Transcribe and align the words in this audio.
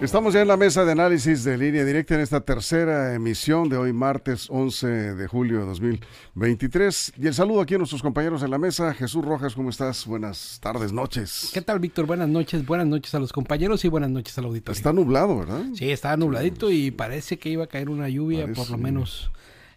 Estamos 0.00 0.32
ya 0.32 0.40
en 0.40 0.48
la 0.48 0.56
mesa 0.56 0.82
de 0.86 0.92
análisis 0.92 1.44
de 1.44 1.58
línea 1.58 1.84
directa 1.84 2.14
en 2.14 2.22
esta 2.22 2.40
tercera 2.40 3.14
emisión 3.14 3.68
de 3.68 3.76
hoy 3.76 3.92
martes 3.92 4.46
11 4.48 4.86
de 5.14 5.26
julio 5.26 5.60
de 5.60 5.66
2023. 5.66 7.12
Y 7.18 7.26
el 7.26 7.34
saludo 7.34 7.60
aquí 7.60 7.74
a 7.74 7.78
nuestros 7.78 8.00
compañeros 8.00 8.42
en 8.42 8.50
la 8.50 8.56
mesa. 8.56 8.94
Jesús 8.94 9.22
Rojas, 9.22 9.54
¿cómo 9.54 9.68
estás? 9.68 10.06
Buenas 10.06 10.58
tardes, 10.62 10.94
noches. 10.94 11.50
¿Qué 11.52 11.60
tal, 11.60 11.80
Víctor? 11.80 12.06
Buenas 12.06 12.30
noches, 12.30 12.64
buenas 12.64 12.86
noches 12.86 13.14
a 13.14 13.18
los 13.18 13.30
compañeros 13.30 13.84
y 13.84 13.88
buenas 13.88 14.08
noches 14.08 14.38
al 14.38 14.46
auditorio. 14.46 14.74
Está 14.74 14.94
nublado, 14.94 15.40
¿verdad? 15.40 15.64
Sí, 15.74 15.90
está 15.90 16.16
nubladito 16.16 16.70
y 16.70 16.90
parece 16.90 17.38
que 17.38 17.50
iba 17.50 17.64
a 17.64 17.66
caer 17.66 17.90
una 17.90 18.08
lluvia, 18.08 18.50
por 18.54 18.70
lo 18.70 18.78
menos. 18.78 19.30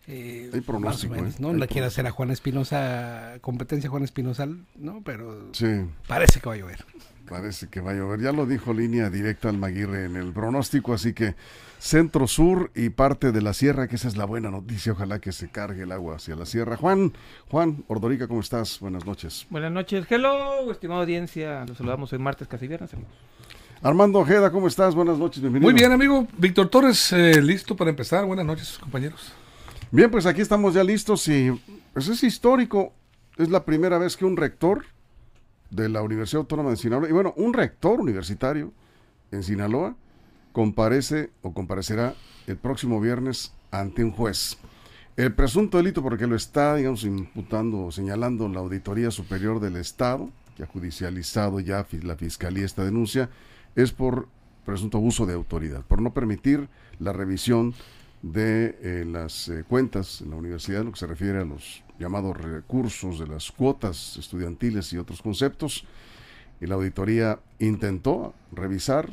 Eh, 0.08 0.50
hay 0.54 0.62
pronóstico, 0.62 1.16
menos, 1.16 1.36
¿eh? 1.36 1.38
¿no? 1.40 1.50
Hay 1.50 1.58
La 1.58 1.68
quiere 1.68 1.88
hacer 1.88 2.06
a 2.06 2.12
Juan 2.12 2.30
Espinosa, 2.32 3.36
competencia 3.42 3.90
Juan 3.90 4.04
Espinosa, 4.04 4.48
¿no? 4.76 5.02
Pero 5.04 5.50
Sí, 5.54 5.68
parece 6.08 6.42
que 6.42 6.50
va 6.50 6.56
a 6.56 6.58
llover. 6.58 6.84
parece 7.30 7.68
que 7.70 7.80
va 7.80 7.92
a 7.92 7.94
llover. 7.94 8.20
Ya 8.20 8.34
lo 8.34 8.46
dijo 8.46 8.74
línea 8.74 9.10
directa 9.10 9.48
al 9.50 9.58
Maguire 9.58 10.04
en 10.06 10.18
el 10.18 10.34
pronóstico, 10.34 10.94
así 10.94 11.14
que 11.14 11.36
centro 11.80 12.28
sur 12.28 12.70
y 12.76 12.90
parte 12.90 13.32
de 13.32 13.42
la 13.42 13.54
sierra, 13.54 13.88
que 13.88 13.96
esa 13.96 14.10
es 14.10 14.18
la 14.18 14.26
buena 14.26 14.52
noticia. 14.52 14.92
Ojalá 14.92 15.20
que 15.20 15.32
se 15.32 15.50
cargue 15.50 15.84
el 15.84 15.92
agua 15.94 16.18
hacia 16.18 16.36
la 16.36 16.46
sierra. 16.46 16.76
Juan, 16.76 17.14
Juan 17.50 17.86
Ordorica, 17.88 18.28
¿cómo 18.28 18.42
estás? 18.42 18.82
Buenas 18.82 19.06
noches. 19.06 19.48
Buenas 19.50 19.72
noches, 19.72 20.06
hello, 20.10 20.70
estimada 20.70 21.02
audiencia. 21.02 21.64
Los 21.66 21.78
saludamos 21.78 22.12
hoy 22.12 22.20
martes, 22.20 22.48
casi 22.50 22.68
viernes. 22.68 22.92
Armando 23.82 24.20
Ojeda, 24.20 24.52
¿cómo 24.52 24.68
estás? 24.68 24.96
Buenas 24.96 25.18
noches, 25.18 25.42
bienvenido. 25.42 25.70
Muy 25.72 25.78
bien, 25.80 25.94
amigo. 25.94 26.28
Víctor 26.38 26.68
Torres, 26.70 27.12
eh, 27.14 27.42
listo 27.42 27.76
para 27.76 27.90
empezar. 27.90 28.26
Buenas 28.26 28.46
noches, 28.46 28.78
compañeros. 28.80 29.34
Bien, 29.94 30.10
pues 30.10 30.26
aquí 30.26 30.42
estamos 30.42 30.74
ya 30.74 30.84
listos 30.84 31.28
y 31.28 31.52
pues 31.94 32.08
es 32.08 32.24
histórico. 32.24 32.94
Es 33.38 33.52
la 33.52 33.64
primera 33.64 34.00
vez 34.00 34.18
que 34.18 34.26
un 34.26 34.36
rector 34.36 34.86
de 35.70 35.88
la 35.88 36.02
Universidad 36.02 36.40
Autónoma 36.40 36.72
de 36.72 36.78
Sinaloa, 36.78 37.08
y 37.08 37.12
bueno, 37.12 37.36
un 37.38 37.54
rector 37.54 38.00
universitario 38.00 38.74
en 39.30 39.44
Sinaloa, 39.44 39.96
comparece 40.52 41.30
o 41.44 41.54
comparecerá 41.54 42.16
el 42.48 42.58
próximo 42.58 43.00
viernes 43.00 43.54
ante 43.70 44.04
un 44.04 44.10
juez. 44.10 44.58
El 45.16 45.36
presunto 45.36 45.78
delito 45.78 46.02
porque 46.02 46.26
lo 46.26 46.36
está, 46.36 46.74
digamos, 46.74 47.04
imputando 47.04 47.86
o 47.86 47.92
señalando 47.92 48.50
la 48.50 48.62
Auditoría 48.62 49.12
Superior 49.12 49.60
del 49.60 49.76
Estado, 49.76 50.28
que 50.58 50.64
ha 50.64 50.66
judicializado 50.66 51.60
ya 51.60 51.86
la 52.02 52.16
Fiscalía 52.16 52.66
esta 52.66 52.84
denuncia, 52.84 53.30
es 53.76 53.92
por 53.92 54.28
presunto 54.66 54.98
abuso 54.98 55.28
de 55.28 55.36
autoridad, 55.36 55.84
por 55.86 56.02
no 56.02 56.16
permitir 56.16 56.68
la 56.98 57.14
revisión 57.14 57.76
de 58.24 58.78
eh, 58.82 59.06
las 59.06 59.50
eh, 59.50 59.64
cuentas 59.68 60.22
en 60.22 60.32
la 60.32 60.38
universidad, 60.38 60.84
lo 60.84 60.94
que 60.94 61.00
se 61.00 61.08
refiere 61.08 61.40
a 61.40 61.46
los 61.46 61.84
llamados 62.00 62.36
recursos 62.38 63.20
de 63.20 63.28
las 63.28 63.52
cuotas 63.52 64.18
estudiantiles 64.18 64.92
y 64.94 64.98
otros 64.98 65.22
conceptos. 65.22 65.86
Y 66.60 66.66
la 66.66 66.76
auditoría 66.76 67.40
intentó 67.60 68.34
revisar, 68.52 69.10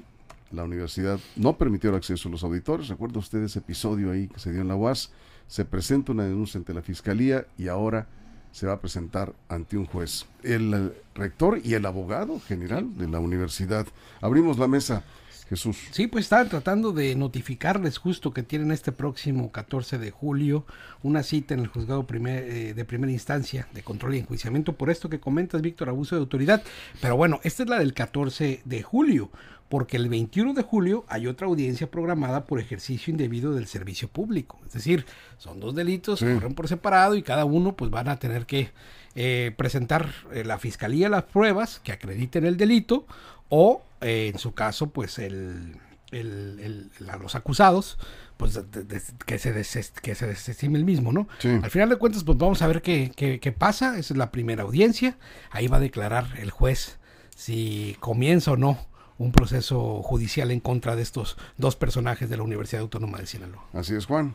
la 0.53 0.64
universidad 0.64 1.19
no 1.36 1.58
permitió 1.58 1.91
el 1.91 1.97
acceso 1.97 2.28
a 2.28 2.32
los 2.32 2.44
auditores. 2.44 2.88
¿Recuerda 2.88 3.19
usted 3.19 3.43
ese 3.43 3.59
episodio 3.59 4.12
ahí 4.12 4.28
que 4.28 4.38
se 4.38 4.53
dio 4.53 4.62
en 4.62 4.69
la 4.69 4.76
UAS? 4.76 5.10
Se 5.49 5.65
presenta 5.65 6.12
una 6.12 6.25
denuncia 6.25 6.59
ante 6.59 6.72
la 6.72 6.82
fiscalía 6.82 7.47
y 7.59 7.66
ahora 7.66 8.06
se 8.53 8.66
va 8.66 8.75
a 8.75 8.81
presentar 8.81 9.32
ante 9.49 9.76
un 9.76 9.87
juez. 9.87 10.26
El 10.43 10.75
eh, 10.75 11.03
rector 11.15 11.60
y 11.62 11.75
el 11.75 11.87
abogado 11.87 12.38
general 12.41 12.97
de 12.97 13.09
la 13.09 13.19
universidad. 13.19 13.87
Abrimos 14.20 14.59
la 14.59 14.69
mesa, 14.69 15.03
Jesús. 15.50 15.77
Sí, 15.91 16.06
pues 16.06 16.25
estaban 16.27 16.49
tratando 16.49 16.93
de 16.93 17.15
notificarles 17.16 17.99
justo 17.99 18.33
que 18.33 18.43
tienen 18.43 18.71
este 18.71 18.93
próximo 18.93 19.50
14 19.53 19.99
de 19.99 20.11
julio 20.11 20.65
una 21.03 21.22
cita 21.22 21.53
en 21.55 21.61
el 21.61 21.66
juzgado 21.66 22.06
primer, 22.06 22.44
eh, 22.44 22.72
de 22.72 22.84
primera 22.87 23.12
instancia 23.12 23.66
de 23.75 23.83
control 23.83 24.15
y 24.15 24.19
enjuiciamiento 24.19 24.75
por 24.75 24.91
esto 24.91 25.11
que 25.11 25.21
comentas, 25.21 25.61
Víctor, 25.61 25.88
abuso 25.88 26.15
de 26.15 26.21
autoridad. 26.21 26.62
Pero 27.03 27.16
bueno, 27.16 27.41
esta 27.43 27.65
es 27.65 27.69
la 27.69 27.78
del 27.81 27.93
14 27.94 28.62
de 28.65 28.83
julio, 28.83 29.28
porque 29.69 29.97
el 29.97 30.09
21 30.09 30.55
de 30.55 30.62
julio 30.62 31.05
hay 31.09 31.27
otra 31.27 31.49
audiencia 31.49 31.91
programada 31.91 32.44
por 32.44 32.61
ejercicio 32.61 33.11
indebido 33.11 33.53
del 33.53 33.67
servicio 33.67 34.06
público. 34.09 34.59
Es 34.67 34.72
decir, 34.72 35.05
son 35.37 35.59
dos 35.61 35.75
delitos, 35.75 36.21
Sí. 36.21 36.27
corren 36.27 36.55
por 36.55 36.69
separado 36.69 37.17
y 37.17 37.22
cada 37.22 37.44
uno 37.44 37.75
pues 37.75 37.91
van 37.91 38.09
a 38.09 38.19
tener 38.19 38.47
que 38.47 38.71
eh, 39.17 39.53
presentar 39.56 40.09
eh, 40.32 40.44
la 40.44 40.59
fiscalía 40.59 41.09
las 41.09 41.25
pruebas 41.25 41.81
que 41.82 41.91
acrediten 41.91 42.44
el 42.47 42.56
delito 42.56 43.06
o 43.49 43.82
eh, 44.00 44.31
en 44.33 44.38
su 44.38 44.53
caso 44.55 44.91
pues 44.91 45.19
el, 45.19 45.77
el- 46.11 46.91
el- 46.99 47.11
a 47.11 47.16
los 47.16 47.34
acusados 47.34 47.99
pues 48.37 48.55
de- 48.55 48.84
de- 48.84 49.03
que 49.27 49.38
se 49.38 49.53
des- 49.53 49.93
que 50.03 50.15
se 50.15 50.27
desestime 50.27 50.78
el 50.78 50.84
mismo 50.84 51.12
no 51.12 51.28
Sí. 51.38 51.49
al 51.62 51.71
final 51.71 51.88
de 51.91 51.97
cuentas 51.97 52.25
pues 52.25 52.38
vamos 52.38 52.62
a 52.62 52.66
ver 52.66 52.81
qué, 52.83 53.12
qué, 53.15 53.38
qué 53.41 53.53
pasa. 53.53 53.99
Esa 53.99 54.15
es 54.15 54.19
la 54.19 54.31
primera 54.33 54.62
audiencia. 54.62 55.19
Ahí 55.50 55.66
va 55.69 55.77
a 55.77 55.81
declarar 55.81 56.27
el 56.38 56.50
juez 56.50 56.99
si 57.37 57.97
comienza 58.00 58.53
o 58.53 58.56
no 58.56 58.78
un 59.19 59.33
proceso 59.33 60.00
judicial 60.03 60.50
en 60.50 60.61
contra 60.61 60.97
de 60.97 61.03
estos 61.03 61.37
dos 61.59 61.77
personajes 61.77 62.31
de 62.31 62.38
la 62.38 62.43
Universidad 62.43 62.81
Autónoma 62.81 63.19
de 63.19 63.27
Sinaloa. 63.27 63.62
Así 63.75 63.94
es, 63.94 64.06
Juan. 64.06 64.34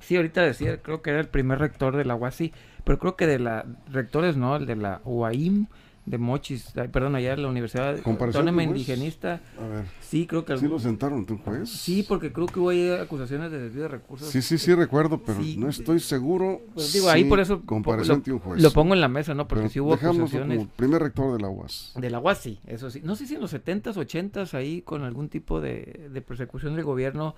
Sí, 0.00 0.16
ahorita 0.16 0.42
decía, 0.42 0.82
creo 0.82 1.00
que 1.00 1.10
era 1.10 1.20
el 1.20 1.28
primer 1.28 1.58
rector 1.58 1.96
de 1.96 2.04
la 2.04 2.14
UASI, 2.14 2.52
pero 2.84 2.98
creo 2.98 3.16
que 3.16 3.26
de 3.26 3.38
la 3.38 3.64
rectores 3.90 4.36
no, 4.36 4.56
el 4.56 4.66
de 4.66 4.76
la 4.76 5.00
UAIM 5.04 5.66
de 6.06 6.18
Mochis, 6.18 6.72
perdón, 6.92 7.14
allá 7.14 7.30
de 7.34 7.42
la 7.42 7.48
Universidad 7.48 7.98
¿Compareció 8.00 8.40
Autónoma 8.40 8.62
juez? 8.62 8.68
Indigenista. 8.76 9.40
A 9.58 9.66
ver, 9.66 9.84
Sí, 10.00 10.26
creo 10.26 10.44
que 10.44 10.56
¿sí 10.58 10.68
lo 10.68 10.78
sentaron 10.78 11.24
un 11.28 11.38
juez? 11.38 11.68
Sí, 11.70 12.04
porque 12.06 12.30
creo 12.32 12.46
que 12.46 12.60
hubo 12.60 12.68
ahí 12.68 12.90
acusaciones 12.90 13.50
de 13.50 13.58
desvío 13.58 13.82
de 13.84 13.88
recursos. 13.88 14.28
Sí, 14.28 14.42
sí, 14.42 14.58
sí 14.58 14.74
recuerdo, 14.74 15.18
pero 15.18 15.42
Sí. 15.42 15.56
no 15.58 15.68
estoy 15.68 16.00
seguro. 16.00 16.60
Pues 16.74 16.92
digo, 16.92 17.08
ahí 17.08 17.24
por 17.24 17.40
eso 17.40 17.62
compareció 17.64 18.20
lo, 18.26 18.34
un 18.34 18.38
juez. 18.40 18.62
lo 18.62 18.70
pongo 18.72 18.92
en 18.94 19.00
la 19.00 19.08
mesa, 19.08 19.34
¿no? 19.34 19.48
Porque 19.48 19.62
Pero 19.62 19.72
sí 19.72 19.80
hubo 19.80 19.94
acusaciones 19.94 20.58
como 20.58 20.70
primer 20.70 21.02
rector 21.02 21.32
de 21.36 21.42
la 21.42 21.48
UAS. 21.48 21.92
de 21.96 22.10
la 22.10 22.18
UASI, 22.20 22.60
eso 22.66 22.90
sí. 22.90 23.00
No 23.02 23.16
sé 23.16 23.26
si 23.26 23.34
en 23.36 23.40
los 23.40 23.52
70s, 23.54 23.96
80s 23.96 24.52
ahí 24.54 24.82
con 24.82 25.02
algún 25.04 25.28
tipo 25.30 25.60
de, 25.60 26.08
de 26.12 26.20
persecución 26.20 26.74
del 26.76 26.84
gobierno 26.84 27.34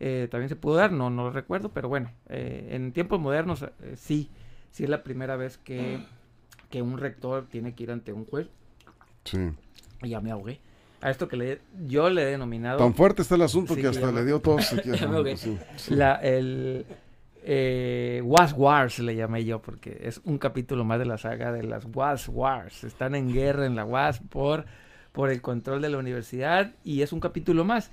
eh, 0.00 0.26
también 0.28 0.48
se 0.48 0.56
pudo 0.56 0.74
dar, 0.74 0.90
no, 0.90 1.10
no 1.10 1.22
lo 1.24 1.30
recuerdo, 1.30 1.68
pero 1.68 1.88
bueno, 1.88 2.10
eh, 2.28 2.70
en 2.72 2.90
tiempos 2.92 3.20
modernos 3.20 3.62
eh, 3.62 3.94
sí, 3.96 4.28
sí 4.72 4.82
es 4.82 4.90
la 4.90 5.04
primera 5.04 5.36
vez 5.36 5.58
que, 5.58 6.00
que 6.72 6.80
un 6.82 6.96
rector 6.98 7.46
tiene 7.48 7.74
que 7.74 7.82
ir 7.84 7.90
ante 7.92 8.12
un 8.12 8.24
juez. 8.24 8.48
Sí. 9.24 9.38
Y 10.02 10.08
ya 10.08 10.20
me 10.20 10.32
ahogué. 10.32 10.58
A 11.02 11.10
esto 11.10 11.28
que 11.28 11.36
le, 11.36 11.60
yo 11.86 12.08
le 12.10 12.22
he 12.22 12.26
denominado 12.26 12.78
Tan 12.78 12.94
fuerte 12.94 13.22
está 13.22 13.34
el 13.34 13.42
asunto 13.42 13.74
Sí, 13.74 13.76
que 13.76 13.82
que 13.82 13.88
hasta 13.88 14.10
le 14.10 14.24
dio 14.24 14.40
ahogué. 14.44 15.36
sí, 15.36 15.58
sí. 15.76 15.94
la, 15.94 16.14
el 16.14 16.86
eh, 17.44 18.22
Was 18.24 18.54
Wars 18.56 19.00
le 19.00 19.14
llamé 19.16 19.44
yo 19.44 19.60
porque 19.60 19.98
es 20.02 20.20
un 20.24 20.38
capítulo 20.38 20.84
más 20.84 20.98
de 20.98 21.04
la 21.06 21.18
saga 21.18 21.52
de 21.52 21.62
las 21.62 21.86
Was 21.92 22.28
Wars. 22.28 22.84
Están 22.84 23.14
en 23.14 23.32
guerra 23.32 23.66
en 23.66 23.76
la 23.76 23.84
Was 23.84 24.20
por, 24.20 24.64
por 25.12 25.30
el 25.30 25.42
control 25.42 25.82
de 25.82 25.90
la 25.90 25.98
universidad 25.98 26.72
y 26.84 27.02
es 27.02 27.12
un 27.12 27.20
capítulo 27.20 27.64
más. 27.64 27.90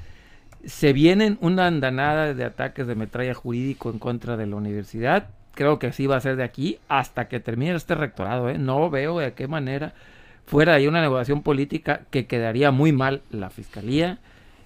Se 0.64 0.94
vienen 0.94 1.38
una 1.42 1.68
andanada 1.68 2.34
de 2.34 2.44
ataques 2.46 2.88
de 2.88 2.96
metralla 2.96 3.34
jurídico 3.34 3.90
en 3.90 4.00
contra 4.00 4.38
de 4.38 4.46
la 4.46 4.56
universidad. 4.56 5.30
Creo 5.56 5.80
que 5.80 5.88
así 5.88 6.08
va 6.08 6.16
a 6.16 6.22
ser 6.22 6.36
de 6.36 6.44
aquí 6.44 6.80
hasta 6.88 7.28
que 7.28 7.40
termine 7.40 7.76
este 7.76 7.96
rectorado. 7.96 8.50
¿eh? 8.50 8.58
No 8.58 8.90
veo 8.90 9.20
de 9.20 9.34
qué 9.34 9.48
manera 9.48 9.94
fuera 10.46 10.74
ahí 10.74 10.88
una 10.88 11.02
negociación 11.02 11.44
política 11.44 12.02
que 12.10 12.26
quedaría 12.26 12.72
muy 12.72 12.92
mal 12.92 13.22
la 13.30 13.52
fiscalía, 13.52 14.18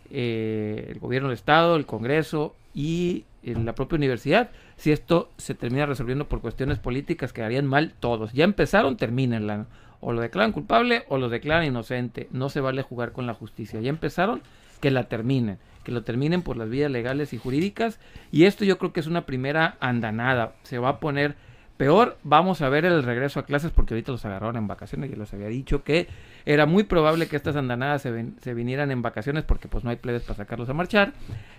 eh, 0.10 0.88
el 0.92 1.00
gobierno 1.00 1.28
del 1.28 1.36
estado, 1.36 1.76
el 1.76 1.86
Congreso 1.86 2.56
y 2.74 3.26
eh, 3.44 3.56
la 3.56 3.76
propia 3.76 3.98
universidad. 3.98 4.50
Si 4.78 4.92
esto 4.94 5.30
se 5.38 5.56
termina 5.56 5.86
resolviendo 5.86 6.30
por 6.30 6.40
cuestiones 6.40 6.80
políticas, 6.80 7.34
quedarían 7.34 7.68
mal 7.68 7.94
todos. 8.00 8.32
Ya 8.32 8.46
empezaron, 8.46 8.96
termínenla. 8.96 9.66
O 10.00 10.14
lo 10.14 10.22
declaran 10.22 10.54
culpable 10.54 11.04
o 11.10 11.18
lo 11.18 11.28
declaran 11.28 11.66
inocente. 11.66 12.28
No 12.32 12.50
se 12.50 12.62
vale 12.62 12.82
jugar 12.82 13.12
con 13.12 13.28
la 13.28 13.34
justicia. 13.34 13.82
Ya 13.82 13.90
empezaron, 13.90 14.42
que 14.80 14.92
la 14.92 15.10
terminen. 15.10 15.58
Que 15.84 15.92
lo 15.92 16.04
terminen 16.04 16.42
por 16.42 16.58
las 16.58 16.70
vías 16.70 16.92
legales 16.92 17.34
y 17.34 17.38
jurídicas. 17.38 18.00
Y 18.32 18.46
esto 18.46 18.66
yo 18.66 18.78
creo 18.78 18.94
que 18.94 19.00
es 19.00 19.08
una 19.08 19.26
primera 19.26 19.78
andanada. 19.80 20.54
Se 20.64 20.80
va 20.80 20.90
a 20.90 21.00
poner 21.00 21.36
peor. 21.78 22.18
Vamos 22.24 22.62
a 22.62 22.70
ver 22.70 22.86
el 22.86 23.04
regreso 23.04 23.40
a 23.40 23.46
clases 23.46 23.72
porque 23.72 23.94
ahorita 23.94 24.12
los 24.12 24.26
agarraron 24.26 24.58
en 24.58 24.68
vacaciones. 24.68 25.10
Yo 25.10 25.18
les 25.18 25.34
había 25.34 25.48
dicho 25.48 25.84
que 25.84 26.08
era 26.46 26.66
muy 26.66 26.84
probable 26.84 27.28
que 27.28 27.36
estas 27.36 27.56
andanadas 27.56 28.02
se, 28.02 28.32
se 28.42 28.54
vinieran 28.54 28.92
en 28.92 29.02
vacaciones 29.02 29.44
porque 29.44 29.68
pues 29.68 29.84
no 29.84 29.90
hay 29.90 29.98
plebes 29.98 30.24
para 30.24 30.38
sacarlos 30.38 30.70
a 30.70 30.74
marchar. 30.74 31.14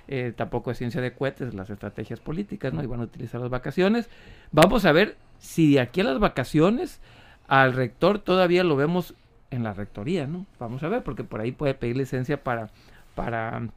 Eh, 0.08 0.32
tampoco 0.36 0.70
es 0.70 0.78
ciencia 0.78 1.00
de 1.00 1.12
cohetes 1.12 1.54
las 1.54 1.70
estrategias 1.70 2.20
políticas, 2.20 2.72
¿no? 2.72 2.82
Y 2.82 2.86
van 2.86 3.00
a 3.00 3.04
utilizar 3.04 3.40
las 3.40 3.50
vacaciones. 3.50 4.08
Vamos 4.52 4.84
a 4.84 4.92
ver 4.92 5.16
si 5.38 5.74
de 5.74 5.80
aquí 5.80 6.00
a 6.00 6.04
las 6.04 6.18
vacaciones 6.18 7.00
al 7.46 7.74
rector 7.74 8.18
todavía 8.18 8.64
lo 8.64 8.76
vemos 8.76 9.14
en 9.50 9.62
la 9.62 9.72
rectoría, 9.72 10.26
¿no? 10.26 10.46
Vamos 10.58 10.82
a 10.82 10.88
ver, 10.88 11.02
porque 11.02 11.24
por 11.24 11.40
ahí 11.40 11.52
puede 11.52 11.74
pedir 11.74 11.96
licencia 11.96 12.42
para, 12.42 12.70
para 13.14 13.68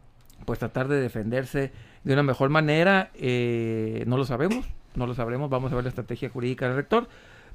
pues 0.46 0.60
tratar 0.60 0.88
de 0.88 1.00
defenderse 1.00 1.72
de 2.04 2.14
una 2.14 2.24
mejor 2.24 2.50
manera. 2.50 3.12
Eh, 3.16 4.04
no 4.08 4.18
lo 4.18 4.26
sabemos, 4.26 4.66
no 4.96 5.08
lo 5.08 5.14
sabremos, 5.14 5.50
vamos 5.50 5.72
a 5.72 5.76
ver 5.76 5.84
la 5.84 5.90
estrategia 5.90 6.30
jurídica 6.30 6.68
del 6.68 6.76
rector. 6.76 7.08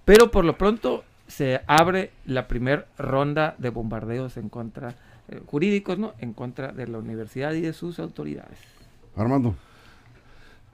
Pero 0.05 0.31
por 0.31 0.45
lo 0.45 0.59
pronto 0.59 1.05
se 1.27 1.61
abre 1.67 2.11
la 2.27 2.49
primera 2.49 2.87
ronda 2.99 3.55
de 3.59 3.71
bombardeos 3.71 4.37
en 4.37 4.49
contra, 4.49 4.95
eh, 5.29 5.41
jurídicos, 5.47 5.99
¿no? 5.99 6.15
En 6.19 6.33
contra 6.33 6.73
de 6.73 6.87
la 6.89 6.99
universidad 6.99 7.53
y 7.53 7.61
de 7.61 7.73
sus 7.73 7.99
autoridades. 7.99 8.59
Armando. 9.17 9.55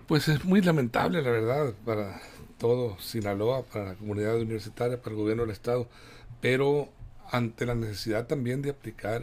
Pues 0.07 0.29
es 0.29 0.45
muy 0.45 0.63
lamentable, 0.63 1.23
la 1.23 1.31
verdad, 1.31 1.75
para 1.85 2.21
todo 2.59 2.99
Sinaloa, 2.99 3.63
para 3.63 3.85
la 3.87 3.95
comunidad 3.95 4.37
universitaria, 4.37 5.01
para 5.01 5.15
el 5.15 5.21
gobierno 5.21 5.43
del 5.43 5.53
Estado, 5.53 5.87
pero 6.41 6.89
ante 7.31 7.67
la 7.67 7.75
necesidad 7.75 8.27
también 8.27 8.63
de 8.63 8.71
aplicar 8.71 9.23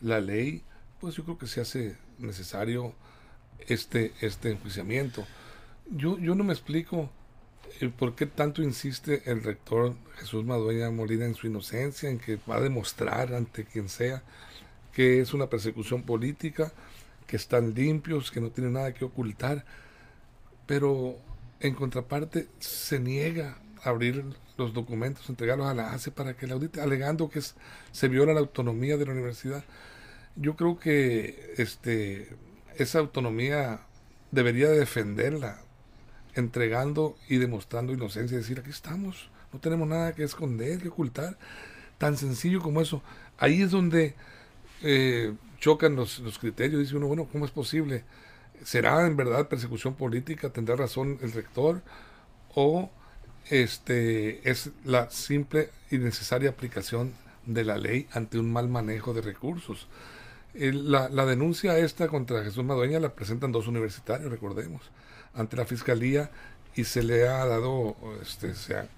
la 0.00 0.20
ley, 0.20 0.62
pues 1.00 1.14
yo 1.14 1.24
creo 1.24 1.38
que 1.38 1.46
se 1.46 1.60
hace 1.60 1.96
necesario 2.24 2.94
este, 3.68 4.12
este 4.20 4.50
enjuiciamiento. 4.50 5.24
Yo, 5.90 6.18
yo 6.18 6.34
no 6.34 6.44
me 6.44 6.52
explico 6.52 7.10
el 7.80 7.90
por 7.90 8.14
qué 8.14 8.26
tanto 8.26 8.62
insiste 8.62 9.22
el 9.30 9.42
rector 9.42 9.94
Jesús 10.16 10.44
Madueña 10.44 10.90
Molina 10.90 11.24
en 11.24 11.34
su 11.34 11.46
inocencia, 11.46 12.08
en 12.08 12.18
que 12.18 12.38
va 12.48 12.56
a 12.56 12.60
demostrar 12.60 13.34
ante 13.34 13.64
quien 13.64 13.88
sea 13.88 14.22
que 14.92 15.20
es 15.20 15.34
una 15.34 15.48
persecución 15.48 16.02
política, 16.02 16.72
que 17.26 17.36
están 17.36 17.74
limpios, 17.74 18.30
que 18.30 18.40
no 18.40 18.50
tienen 18.50 18.74
nada 18.74 18.94
que 18.94 19.04
ocultar, 19.04 19.64
pero 20.66 21.16
en 21.60 21.74
contraparte 21.74 22.48
se 22.60 23.00
niega 23.00 23.58
a 23.82 23.90
abrir 23.90 24.24
los 24.56 24.72
documentos, 24.72 25.28
entregarlos 25.28 25.66
a 25.66 25.74
la 25.74 25.92
ACE 25.92 26.10
para 26.10 26.36
que 26.36 26.46
la 26.46 26.54
audite, 26.54 26.80
alegando 26.80 27.28
que 27.28 27.40
se 27.40 28.08
viola 28.08 28.32
la 28.34 28.40
autonomía 28.40 28.96
de 28.96 29.06
la 29.06 29.12
universidad. 29.12 29.64
Yo 30.36 30.56
creo 30.56 30.78
que 30.78 31.54
este, 31.58 32.28
esa 32.76 32.98
autonomía 32.98 33.80
debería 34.30 34.68
defenderla, 34.68 35.60
entregando 36.34 37.16
y 37.28 37.36
demostrando 37.36 37.92
inocencia, 37.92 38.36
decir, 38.36 38.58
aquí 38.58 38.70
estamos, 38.70 39.30
no 39.52 39.60
tenemos 39.60 39.86
nada 39.86 40.14
que 40.14 40.24
esconder, 40.24 40.80
que 40.80 40.88
ocultar, 40.88 41.38
tan 41.98 42.16
sencillo 42.16 42.60
como 42.60 42.80
eso. 42.80 43.02
Ahí 43.38 43.62
es 43.62 43.70
donde 43.70 44.14
eh, 44.82 45.34
chocan 45.60 45.94
los, 45.94 46.18
los 46.18 46.38
criterios, 46.38 46.80
dice 46.80 46.96
uno, 46.96 47.06
bueno, 47.06 47.28
¿cómo 47.30 47.44
es 47.44 47.52
posible? 47.52 48.02
¿Será 48.64 49.06
en 49.06 49.16
verdad 49.16 49.48
persecución 49.48 49.94
política? 49.94 50.50
¿Tendrá 50.50 50.74
razón 50.74 51.18
el 51.22 51.32
rector? 51.32 51.82
¿O 52.54 52.90
este, 53.50 54.48
es 54.48 54.70
la 54.84 55.10
simple 55.10 55.70
y 55.90 55.98
necesaria 55.98 56.50
aplicación 56.50 57.12
de 57.46 57.64
la 57.64 57.76
ley 57.76 58.08
ante 58.12 58.38
un 58.38 58.52
mal 58.52 58.68
manejo 58.68 59.12
de 59.12 59.20
recursos. 59.20 59.86
La, 60.54 61.08
la, 61.08 61.26
denuncia 61.26 61.78
esta 61.78 62.08
contra 62.08 62.44
Jesús 62.44 62.64
Madueña 62.64 63.00
la 63.00 63.14
presentan 63.14 63.52
dos 63.52 63.66
universitarios, 63.66 64.30
recordemos, 64.30 64.82
ante 65.34 65.56
la 65.56 65.64
fiscalía 65.64 66.30
y 66.74 66.84
se 66.84 67.02
le 67.02 67.28
ha 67.28 67.44
dado, 67.46 67.96
este, 68.22 68.54
se 68.54 68.76
ha 68.76 68.88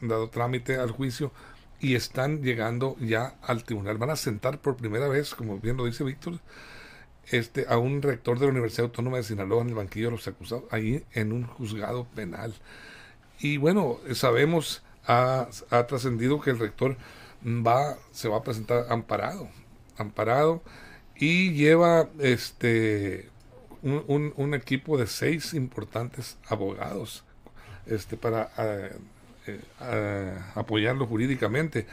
dado 0.00 0.28
trámite 0.28 0.76
al 0.76 0.90
juicio 0.90 1.32
y 1.80 1.94
están 1.94 2.42
llegando 2.42 2.96
ya 3.00 3.34
al 3.42 3.64
tribunal. 3.64 3.98
Van 3.98 4.10
a 4.10 4.16
sentar 4.16 4.60
por 4.60 4.76
primera 4.76 5.08
vez, 5.08 5.34
como 5.34 5.58
bien 5.58 5.76
lo 5.76 5.86
dice 5.86 6.04
Víctor, 6.04 6.40
este, 7.30 7.66
a 7.68 7.78
un 7.78 8.02
rector 8.02 8.38
de 8.38 8.46
la 8.46 8.52
Universidad 8.52 8.86
Autónoma 8.86 9.16
de 9.16 9.22
Sinaloa 9.22 9.62
en 9.62 9.68
el 9.70 9.74
banquillo 9.74 10.06
de 10.06 10.12
los 10.12 10.28
acusados, 10.28 10.64
ahí 10.70 11.04
en 11.12 11.32
un 11.32 11.44
juzgado 11.46 12.04
penal. 12.14 12.54
Y 13.38 13.56
bueno, 13.56 13.98
sabemos, 14.14 14.82
ha, 15.06 15.48
trascendido 15.88 16.40
que 16.40 16.50
el 16.50 16.58
rector 16.58 16.96
va, 17.44 17.96
se 18.12 18.28
va 18.28 18.38
a 18.38 18.42
presentar 18.42 18.86
amparado, 18.90 19.48
amparado, 20.00 20.62
y 21.16 21.52
lleva 21.52 22.08
este 22.18 23.28
un, 23.82 24.54
equipo 24.54 24.98
de 24.98 25.06
seis 25.06 25.54
importantes 25.54 26.36
abogados 26.48 27.24
este, 27.86 28.16
para 28.16 28.50
apoyarlo 30.54 31.06
jurídicamente. 31.06 31.86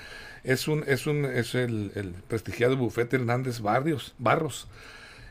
Es 0.43 0.67
un, 0.67 0.83
es 0.87 1.07
un, 1.07 1.25
es 1.25 1.55
el, 1.55 2.15
prestigiado 2.27 2.77
bufete 2.77 3.17
Hernández 3.17 3.59
Barrios, 3.59 4.15
Barros, 4.17 4.67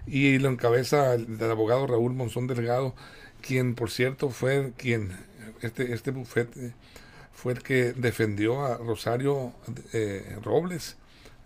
y 0.07 0.39
lo 0.39 0.49
encabeza 0.49 1.15
el, 1.15 1.41
el 1.41 1.51
abogado 1.51 1.87
Raúl 1.87 2.15
Monzón 2.15 2.47
Delgado, 2.47 2.95
quien 3.41 3.75
por 3.75 3.91
cierto 3.91 4.31
fue 4.31 4.73
quien 4.77 5.13
este, 5.63 5.93
este 5.93 6.11
bufete 6.11 6.75
fue 7.33 7.53
el 7.53 7.63
que 7.63 7.93
defendió 7.93 8.65
a 8.65 8.77
Rosario 8.79 9.53
eh, 9.93 10.39
Robles, 10.43 10.97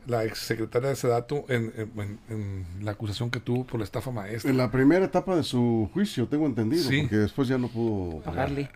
la 0.07 0.25
exsecretaria 0.25 0.89
de 0.89 0.97
Sedato, 0.97 1.45
en, 1.49 1.73
en, 2.29 2.67
la 2.83 2.93
acusación 2.93 3.31
que 3.31 3.41
tuvo 3.41 3.65
por 3.65 3.79
la 3.81 3.85
estafa 3.85 4.11
maestra. 4.11 4.51
En 4.51 4.57
la 4.57 4.71
primera 4.71 5.05
etapa 5.05 5.37
de 5.37 5.43
su 5.43 5.89
juicio, 5.93 6.27
tengo 6.27 6.47
entendido, 6.47 6.85
porque 6.85 7.17
después 7.17 7.49
ya 7.49 7.59
no 7.59 7.69
pudo 7.69 8.21
pagarle. 8.23 8.71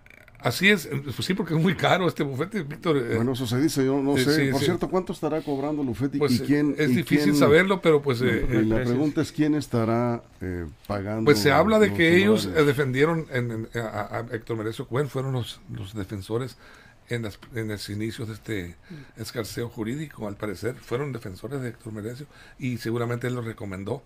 Así 0.45 0.69
es, 0.69 0.87
pues 0.87 1.25
sí, 1.27 1.33
porque 1.33 1.55
es 1.55 1.61
muy 1.61 1.75
caro 1.75 2.07
este 2.07 2.23
bufete, 2.23 2.63
Víctor. 2.65 2.99
Eh, 2.99 3.17
bueno, 3.17 3.33
eso 3.33 3.47
se 3.47 3.59
dice, 3.59 3.83
yo 3.83 4.03
no 4.03 4.15
eh, 4.19 4.25
sé. 4.25 4.51
Por 4.51 4.61
cierto, 4.61 4.91
¿cuánto 4.91 5.15
estará 5.15 5.41
cobrando 5.41 5.81
el 5.81 5.89
bufete 5.89 6.19
pues, 6.19 6.35
y 6.35 6.41
quién? 6.41 6.75
Es 6.77 6.95
difícil 6.95 7.35
saberlo, 7.35 7.81
pero 7.81 8.03
pues... 8.03 8.21
Eh, 8.21 8.47
la 8.67 8.85
pregunta 8.85 9.23
es 9.23 9.33
quién 9.33 9.55
estará 9.55 10.23
pagando. 10.87 11.25
Pues 11.25 11.39
se 11.39 11.51
habla 11.51 11.79
de 11.79 11.95
que 11.95 12.19
ellos 12.19 12.53
defendieron 12.53 13.25
en, 13.33 13.69
a, 13.75 14.23
Héctor 14.33 14.59
Merecio 14.59 14.87
Cuen, 14.87 15.09
fueron 15.09 15.33
los, 15.33 15.61
los 15.75 15.95
defensores 15.95 16.59
en, 17.09 17.23
las, 17.23 17.39
en 17.55 17.69
los 17.69 17.89
inicios 17.89 18.29
de 18.29 18.35
este 18.35 18.77
escarceo 19.17 19.69
jurídico, 19.69 20.27
al 20.29 20.37
parecer, 20.37 20.77
fueron 20.77 21.13
defensores 21.13 21.61
de 21.61 21.69
Héctor 21.69 21.93
Merecio 21.93 22.27
y 22.59 22.79
seguramente 22.79 23.27
él 23.27 23.35
lo 23.35 23.43
recomendó 23.43 24.03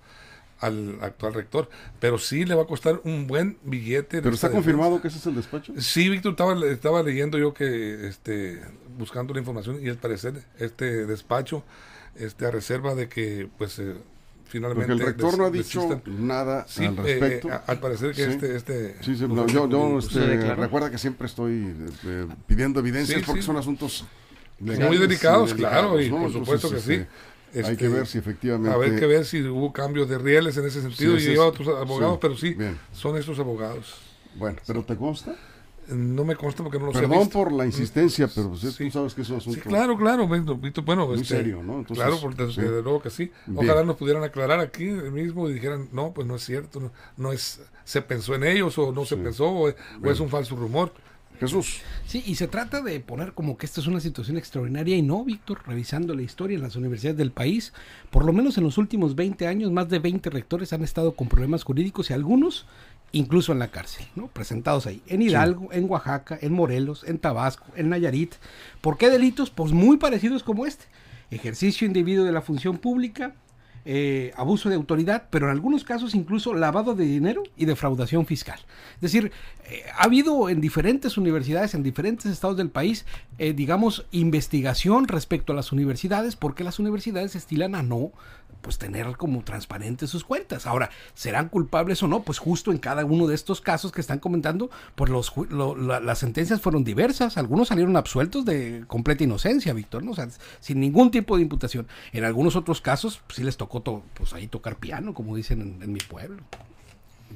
al 0.60 0.98
actual 1.02 1.34
rector, 1.34 1.70
pero 2.00 2.18
sí 2.18 2.44
le 2.44 2.54
va 2.54 2.62
a 2.62 2.66
costar 2.66 3.00
un 3.04 3.26
buen 3.26 3.58
billete. 3.62 4.22
¿Pero 4.22 4.34
está 4.34 4.50
confirmado 4.50 5.00
que 5.00 5.08
ese 5.08 5.18
es 5.18 5.26
el 5.26 5.36
despacho? 5.36 5.72
Sí, 5.78 6.08
Víctor, 6.08 6.32
estaba, 6.32 6.66
estaba 6.66 7.02
leyendo 7.02 7.38
yo 7.38 7.54
que, 7.54 8.08
este, 8.08 8.60
buscando 8.96 9.32
la 9.34 9.40
información 9.40 9.78
y 9.80 9.88
al 9.88 9.98
parecer 9.98 10.42
este 10.58 11.06
despacho, 11.06 11.62
este, 12.16 12.46
a 12.46 12.50
reserva 12.50 12.94
de 12.94 13.08
que, 13.08 13.48
pues, 13.56 13.78
eh, 13.78 13.94
finalmente... 14.48 14.86
Porque 14.86 15.02
el 15.02 15.06
rector 15.06 15.38
no 15.38 15.44
ha 15.44 15.50
dicho 15.50 16.02
nada 16.06 16.66
al 16.76 16.84
eh, 16.84 16.90
respecto. 16.96 17.48
al 17.66 17.80
parecer 17.80 18.14
que 18.14 18.24
este... 18.24 18.56
este 18.56 18.96
sí, 19.02 19.16
yo, 19.16 19.46
yo 19.46 19.98
este, 19.98 20.54
recuerda 20.54 20.90
que 20.90 20.98
siempre 20.98 21.26
estoy 21.26 21.74
eh, 22.04 22.26
pidiendo 22.46 22.80
evidencias 22.80 23.22
porque 23.24 23.42
son 23.42 23.56
asuntos... 23.56 24.04
Muy 24.60 24.98
delicados, 24.98 25.54
claro, 25.54 26.00
y 26.00 26.10
por 26.10 26.32
supuesto 26.32 26.70
que 26.70 26.80
sí. 26.80 27.06
Este, 27.52 27.70
hay 27.70 27.76
que 27.76 27.86
este, 27.86 27.96
ver 27.96 28.06
si 28.06 28.18
efectivamente. 28.18 28.74
A 28.74 28.76
ver 28.76 28.98
que 28.98 29.06
ver 29.06 29.24
si 29.24 29.40
hubo 29.42 29.72
cambios 29.72 30.08
de 30.08 30.18
rieles 30.18 30.56
en 30.56 30.66
ese 30.66 30.82
sentido 30.82 31.16
y 31.16 31.20
lleva 31.20 31.44
a 31.44 31.46
otros 31.46 31.68
abogados, 31.68 32.18
pero 32.20 32.36
sí, 32.36 32.56
son 32.92 33.16
esos 33.16 33.38
abogados. 33.38 33.94
Bueno, 34.34 34.58
¿pero 34.66 34.84
te 34.84 34.96
consta? 34.96 35.34
No 35.88 36.24
me 36.24 36.36
consta 36.36 36.62
porque 36.62 36.78
no 36.78 36.86
lo 36.86 36.92
sé. 36.92 37.00
Perdón 37.00 37.28
por 37.30 37.50
la 37.50 37.64
insistencia, 37.64 38.28
pero 38.34 38.50
pues, 38.50 38.60
tú 38.60 38.90
sabes 38.90 39.14
que 39.14 39.22
eso 39.22 39.36
es 39.36 39.42
asunto. 39.42 39.60
Sí, 39.62 39.68
claro, 39.68 39.96
claro. 39.96 40.28
Bueno, 40.28 41.06
muy 41.06 41.20
este, 41.20 41.36
serio, 41.36 41.62
¿no? 41.62 41.84
claro, 41.84 42.18
porque 42.20 42.44
desde 42.44 42.82
luego 42.82 43.00
que 43.00 43.10
sí. 43.10 43.30
Ojalá 43.54 43.84
nos 43.84 43.96
pudieran 43.96 44.22
aclarar 44.22 44.60
aquí 44.60 44.84
mismo 44.84 45.48
y 45.48 45.54
dijeran, 45.54 45.88
no, 45.92 46.12
pues 46.12 46.26
no 46.26 46.36
es 46.36 46.44
cierto, 46.44 46.92
no, 47.16 47.32
es, 47.32 47.60
se 47.84 48.02
pensó 48.02 48.34
en 48.34 48.44
ellos 48.44 48.76
o 48.78 48.92
no 48.92 49.04
se 49.04 49.16
pensó 49.16 49.48
o 49.48 49.68
es 49.68 50.20
un 50.20 50.28
falso 50.28 50.56
rumor. 50.56 50.92
Jesús. 51.38 51.82
Sí, 52.06 52.22
y 52.26 52.34
se 52.34 52.48
trata 52.48 52.82
de 52.82 52.98
poner 53.00 53.32
como 53.32 53.56
que 53.56 53.66
esta 53.66 53.80
es 53.80 53.86
una 53.86 54.00
situación 54.00 54.36
extraordinaria 54.36 54.96
y 54.96 55.02
no, 55.02 55.24
Víctor, 55.24 55.60
revisando 55.66 56.14
la 56.14 56.22
historia 56.22 56.56
en 56.56 56.62
las 56.62 56.76
universidades 56.76 57.16
del 57.16 57.30
país, 57.30 57.72
por 58.10 58.24
lo 58.24 58.32
menos 58.32 58.58
en 58.58 58.64
los 58.64 58.78
últimos 58.78 59.14
20 59.14 59.46
años, 59.46 59.70
más 59.70 59.88
de 59.88 60.00
20 60.00 60.30
rectores 60.30 60.72
han 60.72 60.82
estado 60.82 61.12
con 61.12 61.28
problemas 61.28 61.62
jurídicos 61.62 62.10
y 62.10 62.12
algunos 62.12 62.66
incluso 63.12 63.52
en 63.52 63.58
la 63.58 63.68
cárcel, 63.68 64.06
¿no? 64.14 64.28
Presentados 64.28 64.86
ahí, 64.86 65.02
en 65.06 65.22
Hidalgo, 65.22 65.72
en 65.72 65.88
Oaxaca, 65.90 66.38
en 66.40 66.52
Morelos, 66.52 67.04
en 67.04 67.18
Tabasco, 67.18 67.66
en 67.76 67.88
Nayarit. 67.88 68.34
¿Por 68.80 68.98
qué 68.98 69.10
delitos? 69.10 69.50
Pues 69.50 69.72
muy 69.72 69.96
parecidos 69.96 70.42
como 70.42 70.66
este. 70.66 70.84
Ejercicio 71.30 71.86
indebido 71.86 72.24
de 72.24 72.32
la 72.32 72.42
función 72.42 72.78
pública, 72.78 73.34
eh, 73.90 74.32
abuso 74.36 74.68
de 74.68 74.74
autoridad, 74.74 75.28
pero 75.30 75.46
en 75.46 75.52
algunos 75.52 75.82
casos 75.84 76.14
incluso 76.14 76.52
lavado 76.52 76.94
de 76.94 77.04
dinero 77.04 77.42
y 77.56 77.64
defraudación 77.64 78.26
fiscal. 78.26 78.58
Es 78.96 79.00
decir, 79.00 79.32
eh, 79.64 79.84
ha 79.96 80.04
habido 80.04 80.50
en 80.50 80.60
diferentes 80.60 81.16
universidades, 81.16 81.74
en 81.74 81.82
diferentes 81.82 82.26
estados 82.26 82.56
del 82.56 82.70
país, 82.70 83.06
eh, 83.38 83.54
digamos, 83.54 84.04
investigación 84.10 85.08
respecto 85.08 85.52
a 85.52 85.56
las 85.56 85.72
universidades, 85.72 86.36
porque 86.36 86.64
las 86.64 86.78
universidades 86.78 87.34
estilan 87.34 87.74
a 87.74 87.82
no 87.82 88.12
pues 88.60 88.78
tener 88.78 89.16
como 89.16 89.42
transparentes 89.42 90.10
sus 90.10 90.24
cuentas. 90.24 90.66
Ahora, 90.66 90.90
¿serán 91.14 91.48
culpables 91.48 92.02
o 92.02 92.08
no? 92.08 92.22
Pues 92.22 92.38
justo 92.38 92.70
en 92.72 92.78
cada 92.78 93.04
uno 93.04 93.26
de 93.26 93.34
estos 93.34 93.60
casos 93.60 93.92
que 93.92 94.00
están 94.00 94.18
comentando, 94.18 94.70
pues 94.94 95.10
los, 95.10 95.32
las 95.50 96.18
sentencias 96.18 96.60
fueron 96.60 96.84
diversas, 96.84 97.38
algunos 97.38 97.68
salieron 97.68 97.96
absueltos 97.96 98.44
de 98.44 98.84
completa 98.86 99.24
inocencia, 99.24 99.72
Víctor, 99.72 100.02
¿no? 100.02 100.12
O 100.12 100.16
sin 100.60 100.80
ningún 100.80 101.10
tipo 101.10 101.36
de 101.36 101.42
imputación. 101.42 101.86
En 102.12 102.24
algunos 102.24 102.56
otros 102.56 102.80
casos, 102.80 103.22
pues, 103.26 103.36
sí 103.36 103.44
les 103.44 103.56
tocó 103.56 103.78
pues 104.14 104.32
ahí 104.32 104.48
tocar 104.48 104.76
piano, 104.76 105.14
como 105.14 105.36
dicen 105.36 105.78
en, 105.80 105.92
mi 105.92 106.00
pueblo. 106.00 106.42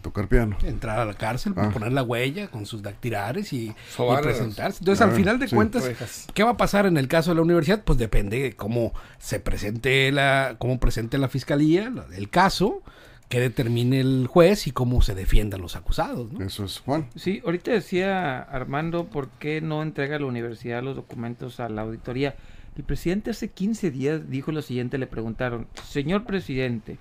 Tocar 0.02 0.28
piano. 0.28 0.56
Entrar 0.64 0.98
a 0.98 1.04
la 1.04 1.14
cárcel, 1.14 1.54
Ah. 1.56 1.70
poner 1.72 1.92
la 1.92 2.02
huella 2.02 2.48
con 2.48 2.66
sus 2.66 2.82
dactilares 2.82 3.52
y, 3.52 3.68
y 3.68 3.74
presentarse. 4.22 4.78
Entonces, 4.80 5.00
Ah, 5.06 5.08
al 5.10 5.16
final 5.16 5.38
de 5.38 5.48
sí. 5.48 5.54
cuentas. 5.54 6.26
¿qué 6.34 6.42
va 6.42 6.50
a 6.50 6.56
pasar 6.56 6.86
en 6.86 6.96
el 6.96 7.08
caso 7.08 7.30
de 7.30 7.36
la 7.36 7.42
universidad? 7.42 7.82
Pues 7.84 7.98
depende 7.98 8.40
de 8.42 8.52
cómo 8.54 8.92
se 9.18 9.40
presente 9.40 10.10
la, 10.12 10.56
cómo 10.58 10.78
presente 10.80 11.16
la 11.18 11.28
fiscalía 11.28 11.88
la- 11.88 12.04
el 12.16 12.28
caso, 12.28 12.82
que 13.28 13.40
determine 13.40 13.98
el 14.00 14.26
juez 14.26 14.66
y 14.66 14.72
cómo 14.72 15.00
se 15.00 15.14
defiendan 15.14 15.62
los 15.62 15.74
acusados. 15.74 16.30
¿no? 16.32 16.44
Eso 16.44 16.64
es 16.66 16.80
Juan. 16.80 17.08
Sí, 17.16 17.40
ahorita 17.46 17.70
decía 17.70 18.40
Armando, 18.42 19.04
¿por 19.06 19.28
qué 19.38 19.62
no 19.62 19.82
entrega 19.82 20.18
la 20.18 20.26
universidad 20.26 20.82
los 20.82 20.96
documentos 20.96 21.58
a 21.58 21.70
la 21.70 21.80
auditoría? 21.82 22.34
El 22.76 22.84
presidente 22.84 23.30
hace 23.30 23.48
15 23.48 23.90
días 23.90 24.28
dijo 24.28 24.52
lo 24.52 24.60
siguiente, 24.62 24.98
le 24.98 25.06
preguntaron, 25.06 25.66
señor 25.84 26.24
presidente, 26.24 26.98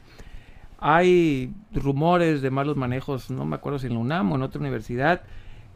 hay 0.82 1.54
rumores 1.72 2.42
de 2.42 2.50
malos 2.50 2.76
manejos, 2.76 3.30
no 3.30 3.46
me 3.46 3.56
acuerdo 3.56 3.78
si 3.78 3.88
en 3.88 3.94
la 3.94 4.00
UNAM 4.00 4.32
o 4.32 4.36
en 4.36 4.42
otra 4.42 4.60
universidad, 4.60 5.22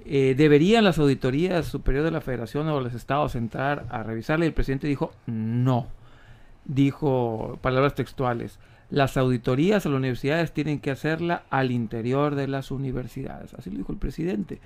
eh, 0.03 0.33
¿deberían 0.35 0.83
las 0.83 0.97
auditorías 0.97 1.67
superiores 1.67 2.05
de 2.05 2.12
la 2.12 2.21
federación 2.21 2.67
o 2.67 2.81
los 2.81 2.93
estados 2.95 3.35
entrar 3.35 3.85
a 3.91 4.01
revisarle? 4.01 4.45
Y 4.45 4.50
el 4.50 4.53
presidente 4.53 4.88
dijo, 4.88 5.13
no, 5.27 5.88
dijo 6.65 7.59
palabras 7.62 7.93
textuales, 7.93 8.59
las 8.89 9.15
auditorías 9.15 9.85
a 9.85 9.89
las 9.89 9.97
universidades 9.97 10.51
tienen 10.51 10.79
que 10.79 10.89
hacerla 10.89 11.43
al 11.51 11.71
interior 11.71 12.33
de 12.33 12.47
las 12.47 12.71
universidades. 12.71 13.53
Así 13.53 13.69
lo 13.69 13.77
dijo 13.77 13.91
el 13.91 14.00
presidente. 14.00 14.59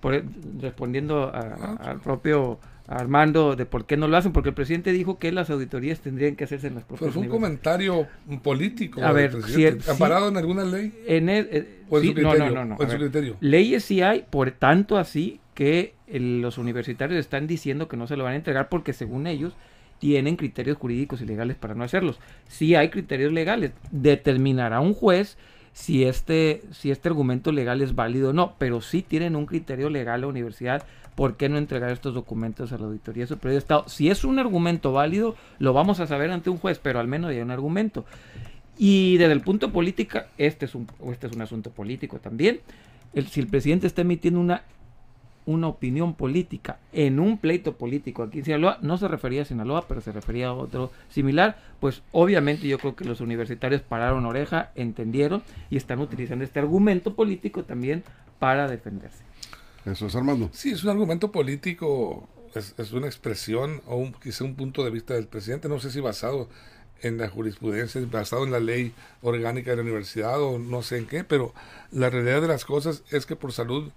Por, 0.00 0.14
e- 0.14 0.24
respondiendo 0.60 1.24
a- 1.24 1.38
a- 1.80 1.90
al 1.90 2.00
propio 2.00 2.58
Armando 2.90 3.54
de 3.54 3.66
por 3.66 3.84
qué 3.84 3.98
no 3.98 4.08
lo 4.08 4.16
hacen, 4.16 4.32
porque 4.32 4.48
el 4.48 4.54
presidente 4.54 4.92
dijo 4.92 5.18
que 5.18 5.30
las 5.30 5.50
auditorías 5.50 6.00
tendrían 6.00 6.36
que 6.36 6.44
hacerse 6.44 6.68
en 6.68 6.74
las 6.76 6.84
Pues 6.84 7.00
propias 7.00 7.14
fue 7.14 7.22
un 7.24 7.28
comentario 7.28 8.06
político. 8.42 9.02
A 9.02 9.12
ver, 9.12 9.42
si- 9.42 9.52
si- 9.82 9.90
¿Amparado 9.90 10.28
en 10.28 10.36
alguna 10.38 10.64
ley? 10.64 10.94
En 11.06 11.28
el- 11.28 11.48
eh, 11.52 11.80
¿O 11.90 11.96
en 11.98 12.02
sí, 12.02 12.08
su 12.08 12.14
criterio? 12.14 12.50
no, 12.50 12.64
no, 12.64 12.76
no. 12.78 13.36
Leyes 13.40 13.84
sí 13.84 14.00
hay, 14.00 14.24
por 14.30 14.50
tanto 14.52 14.96
así 14.96 15.38
que 15.52 15.92
el- 16.06 16.40
los 16.40 16.56
universitarios 16.56 17.18
están 17.20 17.46
diciendo 17.46 17.88
que 17.88 17.96
no 17.98 18.06
se 18.06 18.16
lo 18.16 18.24
van 18.24 18.32
a 18.32 18.36
entregar 18.36 18.70
porque 18.70 18.94
según 18.94 19.26
ellos 19.26 19.54
tienen 19.98 20.36
criterios 20.36 20.78
jurídicos 20.78 21.20
y 21.20 21.26
legales 21.26 21.56
para 21.56 21.74
no 21.74 21.84
hacerlos. 21.84 22.18
Sí 22.46 22.74
hay 22.74 22.88
criterios 22.88 23.32
legales. 23.32 23.72
Determinará 23.90 24.80
un 24.80 24.94
juez 24.94 25.36
si 25.78 26.04
este, 26.04 26.62
si 26.72 26.90
este 26.90 27.08
argumento 27.08 27.52
legal 27.52 27.80
es 27.82 27.94
válido 27.94 28.30
o 28.30 28.32
no, 28.32 28.56
pero 28.58 28.80
sí 28.80 29.00
tienen 29.00 29.36
un 29.36 29.46
criterio 29.46 29.88
legal 29.90 30.22
la 30.22 30.26
universidad. 30.26 30.82
¿Por 31.14 31.36
qué 31.36 31.48
no 31.48 31.56
entregar 31.56 31.92
estos 31.92 32.14
documentos 32.14 32.72
a 32.72 32.78
la 32.78 32.86
Auditoría 32.86 33.28
Superior 33.28 33.52
de 33.52 33.58
Estado? 33.58 33.84
Si 33.88 34.10
es 34.10 34.24
un 34.24 34.40
argumento 34.40 34.92
válido, 34.92 35.36
lo 35.60 35.72
vamos 35.72 36.00
a 36.00 36.08
saber 36.08 36.32
ante 36.32 36.50
un 36.50 36.58
juez, 36.58 36.80
pero 36.82 36.98
al 36.98 37.06
menos 37.06 37.30
hay 37.30 37.38
un 37.38 37.52
argumento. 37.52 38.04
Y 38.76 39.18
desde 39.18 39.32
el 39.32 39.40
punto 39.40 39.70
político, 39.70 40.18
este 40.36 40.66
es 40.66 40.74
un, 40.74 40.88
este 41.12 41.28
es 41.28 41.32
un 41.32 41.42
asunto 41.42 41.70
político 41.70 42.18
también. 42.18 42.60
El, 43.14 43.28
si 43.28 43.38
el 43.38 43.46
presidente 43.46 43.86
está 43.86 44.02
emitiendo 44.02 44.40
una, 44.40 44.62
una 45.48 45.68
opinión 45.68 46.14
política 46.14 46.78
en 46.92 47.18
un 47.18 47.38
pleito 47.38 47.78
político 47.78 48.22
aquí 48.22 48.40
en 48.40 48.44
Sinaloa, 48.44 48.78
no 48.82 48.98
se 48.98 49.08
refería 49.08 49.42
a 49.42 49.44
Sinaloa, 49.46 49.88
pero 49.88 50.02
se 50.02 50.12
refería 50.12 50.48
a 50.48 50.52
otro 50.52 50.92
similar, 51.08 51.58
pues 51.80 52.02
obviamente 52.12 52.68
yo 52.68 52.78
creo 52.78 52.94
que 52.94 53.06
los 53.06 53.22
universitarios 53.22 53.80
pararon 53.80 54.26
oreja, 54.26 54.72
entendieron 54.74 55.42
y 55.70 55.78
están 55.78 56.00
utilizando 56.00 56.44
este 56.44 56.58
argumento 56.58 57.14
político 57.14 57.64
también 57.64 58.04
para 58.38 58.68
defenderse. 58.68 59.24
Eso 59.86 60.08
es 60.08 60.14
Armando. 60.14 60.50
Sí, 60.52 60.70
es 60.70 60.84
un 60.84 60.90
argumento 60.90 61.32
político, 61.32 62.28
es, 62.54 62.74
es 62.76 62.92
una 62.92 63.06
expresión 63.06 63.80
o 63.86 63.96
un, 63.96 64.12
quizá 64.12 64.44
un 64.44 64.54
punto 64.54 64.84
de 64.84 64.90
vista 64.90 65.14
del 65.14 65.28
presidente, 65.28 65.66
no 65.70 65.80
sé 65.80 65.90
si 65.90 66.00
basado 66.00 66.50
en 67.00 67.16
la 67.16 67.30
jurisprudencia, 67.30 68.02
basado 68.10 68.44
en 68.44 68.50
la 68.50 68.60
ley 68.60 68.92
orgánica 69.22 69.70
de 69.70 69.76
la 69.78 69.82
universidad 69.82 70.42
o 70.42 70.58
no 70.58 70.82
sé 70.82 70.98
en 70.98 71.06
qué, 71.06 71.24
pero 71.24 71.54
la 71.90 72.10
realidad 72.10 72.42
de 72.42 72.48
las 72.48 72.66
cosas 72.66 73.02
es 73.10 73.24
que 73.24 73.34
por 73.34 73.52
salud 73.52 73.90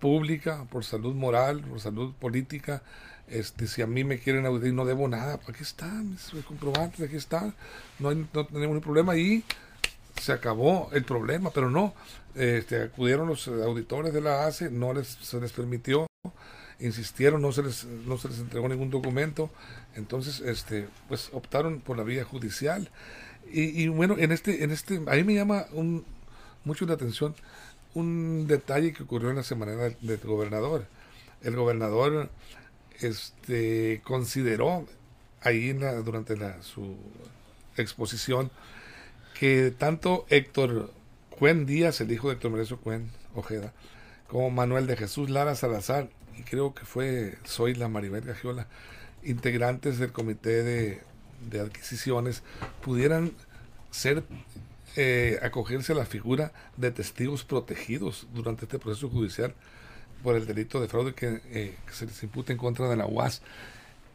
pública, 0.00 0.66
por 0.70 0.84
salud 0.84 1.14
moral, 1.14 1.60
por 1.60 1.80
salud 1.80 2.14
política, 2.14 2.82
este, 3.28 3.66
si 3.66 3.82
a 3.82 3.86
mí 3.86 4.04
me 4.04 4.18
quieren 4.18 4.46
auditar 4.46 4.68
y 4.68 4.72
no 4.72 4.84
debo 4.84 5.08
nada, 5.08 5.40
aquí 5.48 5.62
están 5.62 6.10
mis 6.10 6.44
comprobantes, 6.44 7.00
aquí 7.00 7.16
están, 7.16 7.54
no, 7.98 8.10
hay, 8.10 8.16
no 8.16 8.46
tenemos 8.46 8.60
ningún 8.60 8.80
problema 8.80 9.16
y 9.16 9.44
se 10.20 10.32
acabó 10.32 10.90
el 10.92 11.04
problema, 11.04 11.50
pero 11.50 11.70
no, 11.70 11.94
este, 12.34 12.82
acudieron 12.82 13.28
los 13.28 13.48
auditores 13.48 14.12
de 14.12 14.20
la 14.20 14.46
ACE, 14.46 14.70
no 14.70 14.92
les, 14.92 15.08
se 15.08 15.40
les 15.40 15.52
permitió, 15.52 16.06
insistieron, 16.78 17.42
no 17.42 17.52
se 17.52 17.62
les, 17.62 17.84
no 17.84 18.18
se 18.18 18.28
les 18.28 18.38
entregó 18.38 18.68
ningún 18.68 18.90
documento, 18.90 19.50
entonces, 19.94 20.40
este, 20.40 20.88
pues 21.08 21.30
optaron 21.32 21.80
por 21.80 21.96
la 21.96 22.04
vía 22.04 22.24
judicial. 22.24 22.90
Y, 23.50 23.82
y 23.82 23.88
bueno, 23.88 24.16
en 24.18 24.32
este, 24.32 24.62
en 24.64 24.70
este, 24.70 24.96
a 25.06 25.14
mí 25.14 25.24
me 25.24 25.34
llama 25.34 25.66
un, 25.72 26.04
mucho 26.64 26.84
la 26.84 26.94
atención 26.94 27.34
un 27.96 28.46
detalle 28.46 28.92
que 28.92 29.04
ocurrió 29.04 29.30
en 29.30 29.36
la 29.36 29.42
semana 29.42 29.72
del, 29.72 30.20
gobernador. 30.22 30.86
El 31.42 31.56
gobernador 31.56 32.28
este, 33.00 34.02
consideró 34.04 34.86
ahí 35.40 35.72
durante 36.04 36.36
la, 36.36 36.62
su 36.62 36.94
exposición 37.78 38.50
que 39.38 39.72
tanto 39.76 40.26
Héctor 40.28 40.92
Cuen 41.30 41.64
Díaz, 41.64 42.02
el 42.02 42.12
hijo 42.12 42.28
de 42.28 42.34
Héctor 42.34 42.50
Merezo 42.50 42.78
Cuen 42.78 43.10
Ojeda, 43.34 43.72
como 44.28 44.50
Manuel 44.50 44.86
de 44.86 44.96
Jesús 44.96 45.30
Lara 45.30 45.54
Salazar, 45.54 46.10
y 46.36 46.42
creo 46.42 46.74
que 46.74 46.84
fue 46.84 47.38
Soy 47.44 47.74
la 47.74 47.88
Maribel 47.88 48.24
Gagiola, 48.26 48.66
integrantes 49.22 49.98
del 49.98 50.12
comité 50.12 51.00
de 51.50 51.60
adquisiciones, 51.60 52.42
pudieran 52.82 53.32
ser 53.90 54.22
eh, 54.96 55.38
acogerse 55.42 55.92
a 55.92 55.96
la 55.96 56.06
figura 56.06 56.52
de 56.76 56.90
testigos 56.90 57.44
protegidos 57.44 58.26
durante 58.34 58.64
este 58.64 58.78
proceso 58.78 59.08
judicial 59.08 59.54
por 60.22 60.36
el 60.36 60.46
delito 60.46 60.80
de 60.80 60.88
fraude 60.88 61.14
que, 61.14 61.40
eh, 61.50 61.76
se 61.92 62.06
les 62.06 62.22
imputa 62.22 62.52
en 62.52 62.58
contra 62.58 62.88
de 62.88 62.96
la 62.96 63.06
UAS. 63.06 63.42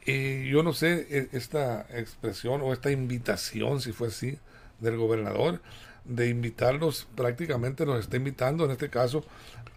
Eh, 0.05 0.49
yo 0.51 0.63
no 0.63 0.73
sé 0.73 1.07
eh, 1.09 1.29
esta 1.31 1.85
expresión 1.93 2.61
o 2.61 2.73
esta 2.73 2.91
invitación, 2.91 3.81
si 3.81 3.91
fue 3.91 4.07
así, 4.07 4.37
del 4.79 4.97
gobernador, 4.97 5.61
de 6.05 6.29
invitarlos, 6.29 7.07
prácticamente 7.15 7.85
los 7.85 7.99
está 7.99 8.17
invitando 8.17 8.65
en 8.65 8.71
este 8.71 8.89
caso 8.89 9.23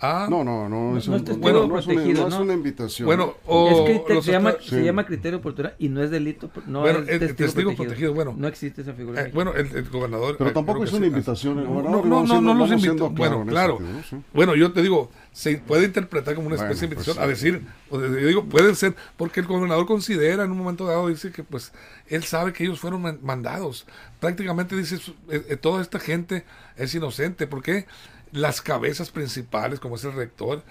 a... 0.00 0.26
No, 0.28 0.42
no, 0.42 0.68
no, 0.68 0.96
es, 0.98 1.06
no 1.06 1.14
un- 1.14 1.18
es 1.20 1.24
testigo 1.24 1.38
bueno, 1.38 1.66
no 1.66 1.78
es 1.78 1.86
una, 1.86 2.02
no 2.02 2.10
es 2.10 2.18
¿no? 2.34 2.40
una 2.42 2.52
invitación. 2.54 3.06
Bueno, 3.06 3.34
Es 3.42 3.44
o 3.46 3.84
criterio- 3.84 4.14
los 4.16 4.24
se, 4.24 4.32
llama, 4.32 4.54
sí. 4.60 4.70
se 4.70 4.84
llama 4.84 5.06
criterio 5.06 5.38
oportunidad 5.38 5.74
y 5.78 5.88
no 5.88 6.02
es 6.02 6.10
delito, 6.10 6.50
no 6.66 6.80
Bueno, 6.80 6.98
es 7.00 7.06
testigo, 7.06 7.34
testigo 7.36 7.52
protegido. 7.70 7.76
protegido, 7.84 8.14
bueno. 8.14 8.34
no 8.36 8.48
existe 8.48 8.82
esa 8.82 8.94
figura. 8.94 9.22
Eh, 9.22 9.30
bueno, 9.32 9.52
el, 9.54 9.66
el 9.76 9.88
gobernador... 9.88 10.36
Pero 10.38 10.50
eh, 10.50 10.52
tampoco 10.54 10.82
es 10.84 10.92
una 10.92 11.02
sí. 11.02 11.06
invitación. 11.08 11.58
el 11.58 11.64
No, 11.64 11.70
gobernador, 11.70 12.06
no, 12.06 12.22
no, 12.26 12.40
no, 12.40 12.40
no 12.40 12.54
los 12.54 12.70
invito. 12.70 12.82
siendo 12.84 13.10
Bueno, 13.10 13.44
claro 13.46 13.76
claro. 13.78 13.92
¿no? 13.94 14.02
Sí. 14.02 14.16
Bueno, 14.32 14.56
yo 14.56 14.72
te 14.72 14.82
digo, 14.82 15.10
se 15.34 15.58
puede 15.58 15.84
interpretar 15.86 16.34
como 16.36 16.46
una 16.46 16.56
Bueno, 16.56 16.70
especie 16.70 16.88
de 16.88 16.94
pues, 16.94 17.08
invitación 17.08 17.24
a 17.24 17.28
decir, 17.28 17.66
o 17.90 17.98
de- 17.98 18.22
yo 18.22 18.28
digo, 18.28 18.44
puede 18.48 18.72
ser, 18.76 18.94
porque 19.16 19.40
el 19.40 19.46
gobernador 19.46 19.84
considera 19.84 20.44
en 20.44 20.52
un 20.52 20.58
momento 20.58 20.86
dado, 20.86 21.08
dice 21.08 21.32
que 21.32 21.42
pues 21.42 21.72
él 22.06 22.22
sabe 22.22 22.52
que 22.52 22.62
ellos 22.64 22.78
fueron 22.78 23.02
man- 23.02 23.18
mandados. 23.20 23.84
Prácticamente 24.20 24.76
dice, 24.76 24.94
eh, 25.28 25.44
eh, 25.48 25.56
toda 25.56 25.82
esta 25.82 25.98
gente 25.98 26.44
es 26.76 26.94
inocente, 26.94 27.48
porque 27.48 27.86
las 28.30 28.62
cabezas 28.62 29.10
principales, 29.10 29.80
como 29.80 29.96
es 29.96 30.04
el 30.04 30.12
rector, 30.12 30.62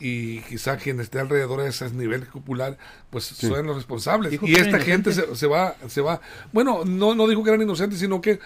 y 0.00 0.40
quizá 0.40 0.76
quien 0.78 0.98
esté 1.00 1.20
alrededor 1.20 1.62
de 1.62 1.68
ese 1.68 1.90
nivel 1.90 2.22
popular, 2.22 2.76
pues 3.10 3.24
son 3.24 3.66
los 3.66 3.76
responsables. 3.76 4.30
Dijo 4.30 4.46
Y 4.46 4.54
esta 4.54 4.78
gente 4.78 5.12
se, 5.12 5.36
se 5.36 5.46
va, 5.46 5.76
se 5.88 6.00
va, 6.00 6.20
bueno, 6.52 6.84
no, 6.86 7.14
no 7.14 7.26
dijo 7.28 7.42
que 7.44 7.50
eran 7.50 7.62
inocentes, 7.62 7.98
sino 7.98 8.20
que 8.20 8.38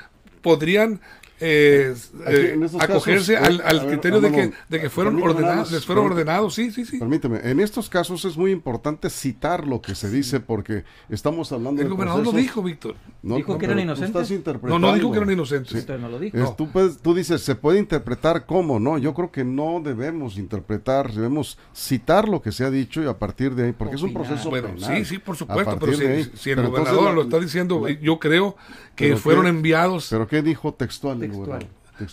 podrían 0.42 1.00
eh, 1.40 1.94
eh, 2.26 2.68
acogerse 2.78 3.34
casos, 3.34 3.48
al, 3.48 3.60
eh, 3.60 3.62
al 3.64 3.78
a 3.78 3.82
ver, 3.82 3.92
criterio 3.92 4.20
de 4.20 4.30
que, 4.30 4.36
Armando, 4.40 4.56
de 4.68 4.80
que 4.80 4.90
fueron 4.90 5.22
ordenados, 5.22 5.72
les 5.72 5.84
fueron 5.84 6.06
ordenados, 6.06 6.54
sí, 6.54 6.70
sí, 6.70 6.84
sí. 6.84 6.98
Permíteme, 6.98 7.40
en 7.42 7.60
estos 7.60 7.88
casos 7.88 8.24
es 8.24 8.36
muy 8.36 8.50
importante 8.52 9.08
citar 9.10 9.66
lo 9.66 9.80
que 9.80 9.94
se 9.94 10.10
dice 10.10 10.40
porque 10.40 10.84
estamos 11.08 11.50
hablando 11.52 11.80
El 11.80 11.88
de 11.88 11.94
gobernador 11.94 12.24
lo 12.24 12.32
dijo, 12.32 12.62
Víctor. 12.62 12.94
No, 13.22 13.36
Dijo 13.36 13.58
que 13.58 13.66
eran 13.66 13.78
inocentes. 13.80 14.08
estás 14.14 14.30
interpretando. 14.30 14.78
No, 14.78 14.88
no 14.88 14.94
dijo 14.94 15.10
que 15.12 15.18
eran 15.18 15.30
inocentes. 15.30 15.72
Usted 15.74 15.98
no 15.98 16.08
lo 16.08 16.18
dijo. 16.18 16.36
Es- 16.38 16.56
tú, 16.56 16.70
puedes- 16.70 16.98
tú 16.98 17.14
dices, 17.14 17.40
se 17.42 17.54
puede 17.54 17.78
interpretar 17.78 18.46
cómo, 18.46 18.78
¿no? 18.80 18.98
Yo 18.98 19.14
creo 19.14 19.30
que 19.30 19.44
no 19.44 19.80
debemos 19.82 20.36
interpretar, 20.38 21.12
debemos 21.12 21.58
citar 21.74 22.28
lo 22.28 22.42
que 22.42 22.52
se 22.52 22.64
ha 22.64 22.70
dicho 22.70 23.02
y 23.02 23.06
a 23.06 23.18
partir 23.18 23.54
de 23.54 23.64
ahí, 23.66 23.72
porque 23.72 23.96
es 23.96 24.02
un 24.02 24.12
proceso 24.12 24.50
Bueno, 24.50 24.68
penal. 24.74 24.96
sí, 24.98 25.04
sí, 25.04 25.18
por 25.18 25.36
supuesto, 25.36 25.76
pero 25.78 25.92
si, 25.94 26.00
de 26.04 26.08
ahí. 26.12 26.30
si 26.34 26.50
el 26.50 26.56
Pero 26.56 26.70
gobernador 26.70 27.14
lo 27.14 27.22
está 27.22 27.38
diciendo, 27.38 27.80
la- 27.86 27.98
yo 27.98 28.18
creo 28.18 28.56
que 28.96 29.06
¿Pero 29.08 29.16
fueron 29.18 29.44
qué? 29.44 29.50
enviados. 29.50 30.08
¿Pero 30.10 30.26
qué 30.26 30.42
dijo 30.42 30.74
textual 30.74 31.22
el 31.22 31.29
Textual. 31.30 31.68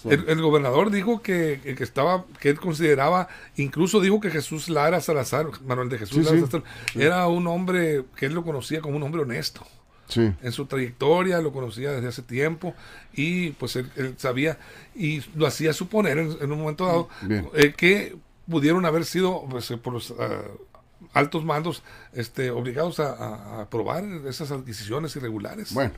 El, 0.06 0.26
el 0.30 0.42
gobernador 0.42 0.92
dijo 0.92 1.22
que, 1.22 1.62
que 1.78 1.84
estaba, 1.84 2.26
que 2.42 2.50
él 2.50 2.60
consideraba, 2.60 3.30
incluso 3.56 4.02
dijo 4.02 4.20
que 4.20 4.30
Jesús 4.30 4.68
Lara 4.68 5.00
Salazar, 5.00 5.48
Manuel 5.66 5.88
de 5.88 5.98
Jesús 6.00 6.18
Sí, 6.18 6.24
Lara 6.24 6.38
sí, 6.46 6.52
Salazar, 6.52 6.64
era 7.02 7.28
un 7.28 7.48
hombre 7.48 8.04
que 8.18 8.26
él 8.26 8.34
lo 8.34 8.44
conocía 8.44 8.82
como 8.82 8.98
un 8.98 9.04
hombre 9.04 9.22
honesto. 9.22 9.66
Sí. 10.10 10.32
en 10.42 10.52
su 10.54 10.66
trayectoria, 10.68 11.42
lo 11.42 11.52
conocía 11.52 11.92
desde 11.92 12.08
hace 12.08 12.22
tiempo 12.22 12.74
y 13.14 13.50
pues 13.52 13.76
él, 13.76 13.92
él 13.98 14.14
sabía 14.18 14.58
y 14.96 15.22
lo 15.36 15.46
hacía 15.46 15.74
suponer 15.74 16.18
en, 16.18 16.38
en 16.40 16.50
un 16.50 16.60
momento 16.60 16.86
dado 16.86 17.10
eh, 17.54 17.74
que 17.76 18.16
pudieron 18.50 18.86
haber 18.86 19.04
sido 19.04 19.44
pues, 19.50 19.70
eh, 19.70 19.76
por 19.76 19.92
los 19.92 20.14
ah, 20.18 20.44
altos 21.12 21.44
mandos 21.44 21.84
este, 22.14 22.52
obligados 22.52 23.02
a, 23.02 23.12
a- 23.16 23.36
a 23.58 23.62
aprobar 23.64 24.06
esas 24.30 24.50
adquisiciones 24.52 25.14
irregulares. 25.18 25.74
Bueno, 25.74 25.92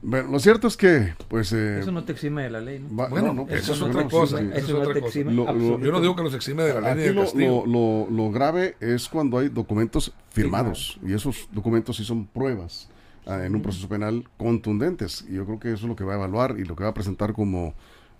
Bueno, 0.00 0.30
lo 0.30 0.38
cierto 0.38 0.68
es 0.68 0.76
que, 0.76 1.14
pues... 1.28 1.52
Eh, 1.52 1.80
eso 1.80 1.90
no 1.90 2.04
te 2.04 2.12
exime 2.12 2.44
de 2.44 2.50
la 2.50 2.60
ley, 2.60 2.78
¿no? 2.78 2.96
Va, 2.96 3.08
bueno, 3.08 3.34
no, 3.34 3.48
eso, 3.48 3.72
es 3.72 3.82
otra 3.82 4.06
cosa. 4.08 4.40
Eso, 4.40 4.84
no 4.84 4.92
te 4.92 5.00
exime. 5.00 5.32
Lo, 5.32 5.52
lo, 5.52 5.80
yo 5.80 5.90
no 5.90 6.00
digo 6.00 6.14
que 6.14 6.22
nos 6.22 6.34
exime 6.34 6.62
de 6.62 6.80
la 6.80 6.94
ley 6.94 7.12
lo, 7.12 8.06
lo, 8.08 8.30
grave 8.30 8.76
es 8.80 9.08
cuando 9.08 9.38
hay 9.38 9.48
documentos 9.48 10.12
firmados. 10.30 10.98
Y 11.04 11.14
esos 11.14 11.48
documentos 11.52 11.96
sí 11.96 12.04
son 12.04 12.26
pruebas 12.26 12.88
ah, 13.26 13.44
en 13.44 13.54
un 13.54 13.62
proceso 13.62 13.88
penal 13.88 14.24
contundentes. 14.36 15.24
Y 15.28 15.34
yo 15.34 15.44
creo 15.46 15.58
que 15.58 15.72
eso 15.72 15.86
es 15.86 15.88
lo 15.88 15.96
que 15.96 16.04
va 16.04 16.12
a 16.12 16.16
evaluar 16.16 16.56
y 16.58 16.64
lo 16.64 16.76
que 16.76 16.84
va 16.84 16.90
a 16.90 16.94
presentar 16.94 17.32
como 17.32 17.74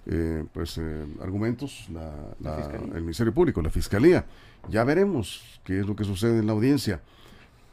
eh, 0.07 0.45
pues 0.53 0.79
eh, 0.79 1.07
argumentos 1.21 1.87
la, 1.93 2.73
el 2.95 3.03
Ministerio 3.03 3.33
Público, 3.33 3.63
la 3.63 3.71
Fiscalía. 3.71 4.25
Ya 4.69 4.83
veremos 4.83 5.61
qué 5.65 5.81
es 5.81 5.87
lo 5.87 5.95
que 5.95 6.05
sucede 6.05 6.39
en 6.41 6.47
la 6.47 6.53
audiencia. 6.53 7.01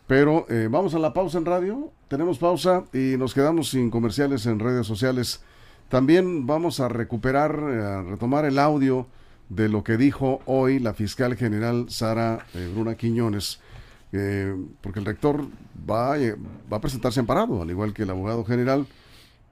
Pero 0.08 0.46
eh, 0.50 0.68
vamos 0.70 0.94
a 0.94 1.00
la 1.00 1.14
pausa 1.14 1.38
en 1.38 1.46
radio. 1.46 1.92
Tenemos 2.08 2.38
pausa 2.38 2.84
y 2.94 3.18
nos 3.18 3.34
quedamos 3.34 3.70
sin 3.70 3.90
comerciales 3.90 4.46
en 4.46 4.60
redes 4.60 4.86
sociales. 4.86 5.42
También 5.90 6.46
vamos 6.46 6.80
a 6.80 6.88
recuperar, 6.88 7.56
a 7.60 8.02
retomar 8.04 8.46
el 8.46 8.60
audio 8.60 9.08
de 9.50 9.70
lo 9.70 9.84
que 9.84 9.98
dijo 9.98 10.42
hoy 10.46 10.80
la 10.80 10.94
fiscal 10.94 11.36
general 11.36 11.88
Sara 11.90 12.46
Bruna 12.74 12.96
Quiñones, 12.96 13.60
porque 14.82 15.00
el 15.00 15.06
rector 15.06 15.46
va, 15.88 16.18
va 16.72 16.78
a 16.78 16.82
presentarse 16.82 17.20
amparado, 17.20 17.62
al 17.62 17.70
igual 17.70 17.94
que 17.94 18.04
el 18.04 18.10
abogado 18.10 18.44
general 18.44 18.88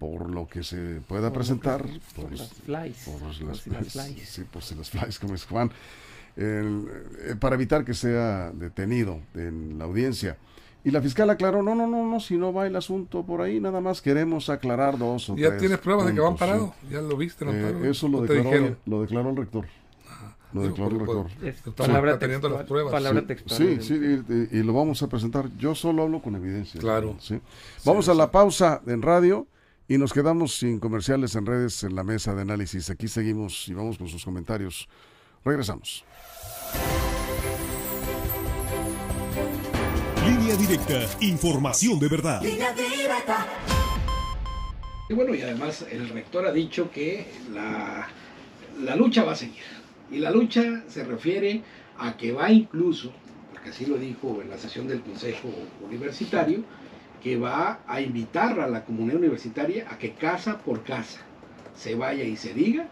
por 0.03 0.29
lo 0.29 0.47
que 0.49 0.63
se 0.63 0.99
pueda 1.07 1.31
presentar, 1.31 1.85
por, 2.13 2.29
las 2.31 2.49
flies, 2.49 3.05
por, 3.05 3.21
las, 3.47 3.61
flies. 3.61 4.29
Sí, 4.29 4.43
por 4.43 4.61
las 4.75 4.89
flies, 4.89 5.17
como 5.17 5.33
es 5.33 5.45
Juan, 5.45 5.71
eh, 6.35 7.35
para 7.39 7.55
evitar 7.55 7.85
que 7.85 7.93
sea 7.93 8.51
detenido 8.51 9.19
en 9.35 9.77
la 9.77 9.85
audiencia. 9.85 10.37
Y 10.85 10.91
la 10.91 11.01
fiscal 11.01 11.29
aclaró, 11.29 11.63
no, 11.63 11.75
no, 11.75 11.87
no, 11.87 12.05
no, 12.05 12.19
si 12.19 12.35
no 12.35 12.51
va 12.51 12.67
el 12.67 12.75
asunto 12.75 13.25
por 13.25 13.41
ahí, 13.41 13.59
nada 13.61 13.79
más 13.79 14.01
queremos 14.01 14.49
aclarar 14.49 14.97
dos 14.97 15.29
o 15.29 15.35
¿Ya 15.37 15.57
tienes 15.57 15.77
pruebas 15.77 16.07
de 16.07 16.13
que 16.13 16.19
van 16.19 16.35
parados? 16.35 16.71
¿Ya 16.91 17.01
lo 17.01 17.15
viste? 17.15 17.45
Eh, 17.47 17.89
eso 17.89 18.09
lo 18.09 18.21
declaró, 18.21 18.75
lo 18.85 19.01
declaró 19.01 19.29
el 19.29 19.37
rector. 19.37 19.65
Lo 20.51 20.61
declaró 20.63 20.91
el 20.91 20.99
rector. 20.99 21.75
palabra 21.75 22.19
teniendo 22.19 22.49
las 22.49 22.65
pruebas. 22.65 22.91
Palabra 22.91 23.21
sí, 23.21 23.27
textual. 23.27 23.57
Sí, 23.57 23.77
sí, 23.81 24.47
y, 24.51 24.61
lo 24.61 24.73
vamos 24.73 25.01
a 25.01 25.07
presentar. 25.07 25.49
Yo 25.57 25.73
solo 25.73 26.03
hablo 26.03 26.21
con 26.21 26.35
evidencia. 26.35 26.79
Claro. 26.81 27.15
¿sí? 27.19 27.39
Vamos 27.85 28.09
a 28.09 28.13
la 28.13 28.29
pausa 28.29 28.81
en 28.85 29.01
radio 29.01 29.47
y 29.87 29.97
nos 29.97 30.13
quedamos 30.13 30.57
sin 30.57 30.79
comerciales 30.79 31.35
en 31.35 31.45
redes 31.45 31.83
en 31.83 31.95
la 31.95 32.03
mesa 32.03 32.35
de 32.35 32.41
análisis. 32.41 32.89
Aquí 32.89 33.07
seguimos 33.07 33.67
y 33.69 33.73
vamos 33.73 33.97
con 33.97 34.09
sus 34.09 34.23
comentarios. 34.23 34.87
Regresamos. 35.45 36.05
Línea 40.25 40.55
directa, 40.55 41.05
información 41.19 41.99
de 41.99 42.07
verdad. 42.07 42.41
Y 45.09 45.13
bueno, 45.13 45.35
y 45.35 45.41
además 45.41 45.85
el 45.91 46.09
rector 46.09 46.47
ha 46.47 46.53
dicho 46.53 46.89
que 46.89 47.27
la, 47.51 48.07
la 48.81 48.95
lucha 48.95 49.25
va 49.25 49.33
a 49.33 49.35
seguir. 49.35 49.63
Y 50.09 50.19
la 50.19 50.31
lucha 50.31 50.83
se 50.87 51.03
refiere 51.03 51.61
a 51.97 52.15
que 52.15 52.31
va 52.31 52.49
incluso, 52.49 53.11
porque 53.51 53.71
así 53.71 53.85
lo 53.85 53.97
dijo 53.97 54.41
en 54.41 54.49
la 54.49 54.57
sesión 54.57 54.87
del 54.87 55.01
Consejo 55.01 55.49
Universitario, 55.81 56.63
que 57.21 57.37
va 57.37 57.81
a 57.85 57.99
invitar 57.99 58.59
a 58.61 58.67
la 58.67 58.85
comunidad 58.85 59.17
universitaria 59.17 59.87
a 59.89 59.97
que 59.97 60.13
casa 60.13 60.59
por 60.59 60.83
casa 60.83 61.19
se 61.75 61.95
vaya 61.95 62.23
y 62.23 62.35
se 62.37 62.53
diga 62.53 62.87